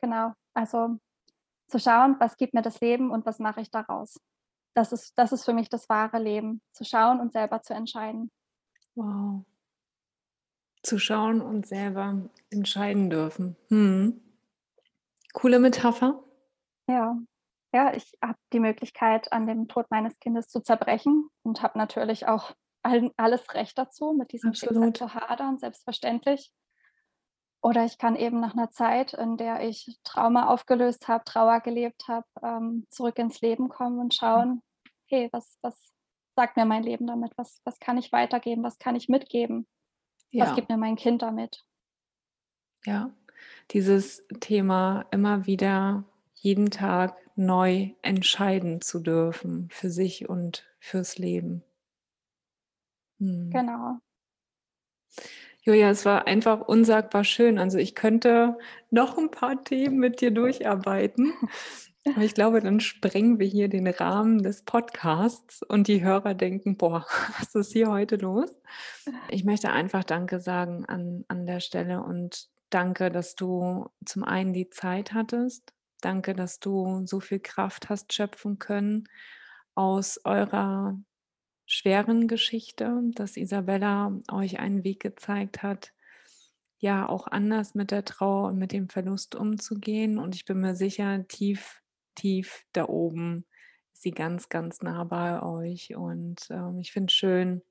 [0.00, 0.98] Genau, also
[1.68, 4.18] zu schauen, was gibt mir das Leben und was mache ich daraus?
[4.74, 8.30] Das ist das ist für mich das wahre Leben, zu schauen und selber zu entscheiden.
[8.96, 9.44] Wow.
[10.82, 13.56] Zu schauen und selber entscheiden dürfen.
[13.68, 14.20] Mhm.
[15.32, 16.22] Coole Metapher.
[16.88, 17.16] Ja.
[17.72, 22.26] Ja, ich habe die Möglichkeit, an dem Tod meines Kindes zu zerbrechen und habe natürlich
[22.26, 24.84] auch all, alles Recht dazu, mit diesem Absolut.
[24.84, 26.52] Schicksal zu hadern, selbstverständlich.
[27.60, 32.06] Oder ich kann eben nach einer Zeit, in der ich Trauma aufgelöst habe, Trauer gelebt
[32.06, 34.62] habe, ähm, zurück ins Leben kommen und schauen,
[35.06, 35.92] hey, was, was
[36.36, 37.32] sagt mir mein Leben damit?
[37.36, 38.62] Was, was kann ich weitergeben?
[38.62, 39.66] Was kann ich mitgeben?
[40.30, 40.46] Ja.
[40.46, 41.64] Was gibt mir mein Kind damit?
[42.84, 43.10] Ja,
[43.72, 46.04] dieses Thema immer wieder
[46.34, 51.62] jeden Tag neu entscheiden zu dürfen für sich und fürs Leben.
[53.20, 53.50] Hm.
[53.50, 53.98] Genau.
[55.62, 57.58] Julia, es war einfach unsagbar schön.
[57.58, 58.58] Also ich könnte
[58.90, 61.32] noch ein paar Themen mit dir durcharbeiten.
[62.06, 66.76] Aber ich glaube, dann sprengen wir hier den Rahmen des Podcasts und die Hörer denken,
[66.76, 67.06] boah,
[67.38, 68.50] was ist hier heute los?
[69.28, 74.52] Ich möchte einfach Danke sagen an, an der Stelle und danke, dass du zum einen
[74.54, 75.74] die Zeit hattest.
[76.00, 79.08] Danke, dass du so viel Kraft hast schöpfen können
[79.74, 80.98] aus eurer
[81.66, 85.92] schweren Geschichte, dass Isabella euch einen Weg gezeigt hat,
[86.78, 90.18] ja, auch anders mit der Trauer und mit dem Verlust umzugehen.
[90.18, 91.82] Und ich bin mir sicher, tief
[92.18, 93.46] tief da oben
[93.92, 95.94] ist sie ganz, ganz nah bei euch.
[95.96, 97.62] Und ähm, ich finde es schön,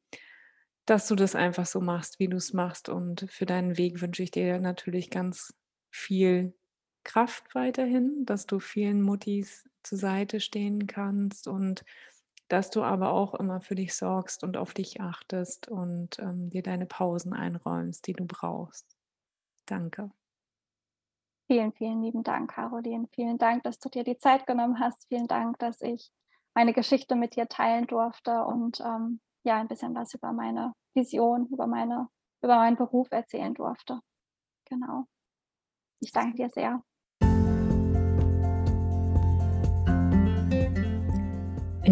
[0.85, 2.89] dass du das einfach so machst, wie du es machst.
[2.89, 5.53] Und für deinen Weg wünsche ich dir natürlich ganz
[5.91, 6.56] viel
[7.07, 11.85] Kraft weiterhin, dass du vielen Muttis zur Seite stehen kannst und
[12.49, 16.63] dass du aber auch immer für dich sorgst und auf dich achtest und ähm, dir
[16.63, 18.85] deine Pausen einräumst, die du brauchst.
[19.65, 20.11] Danke.
[21.47, 23.07] Vielen, vielen lieben Dank, Caroline.
[23.13, 25.07] Vielen Dank, dass du dir die Zeit genommen hast.
[25.07, 26.11] Vielen Dank, dass ich
[26.53, 31.47] meine Geschichte mit dir teilen durfte und ähm, ja, ein bisschen was über meine Vision,
[31.47, 32.09] über, meine,
[32.41, 34.01] über meinen Beruf erzählen durfte.
[34.65, 35.05] Genau.
[36.01, 36.83] Ich danke dir sehr.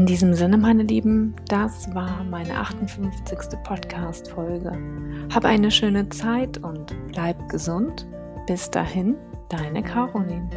[0.05, 3.57] In diesem Sinne, meine Lieben, das war meine 58.
[3.63, 4.77] Podcast-Folge.
[5.33, 8.05] Hab eine schöne Zeit und bleib gesund.
[8.45, 9.15] Bis dahin,
[9.49, 10.47] Deine Caroline.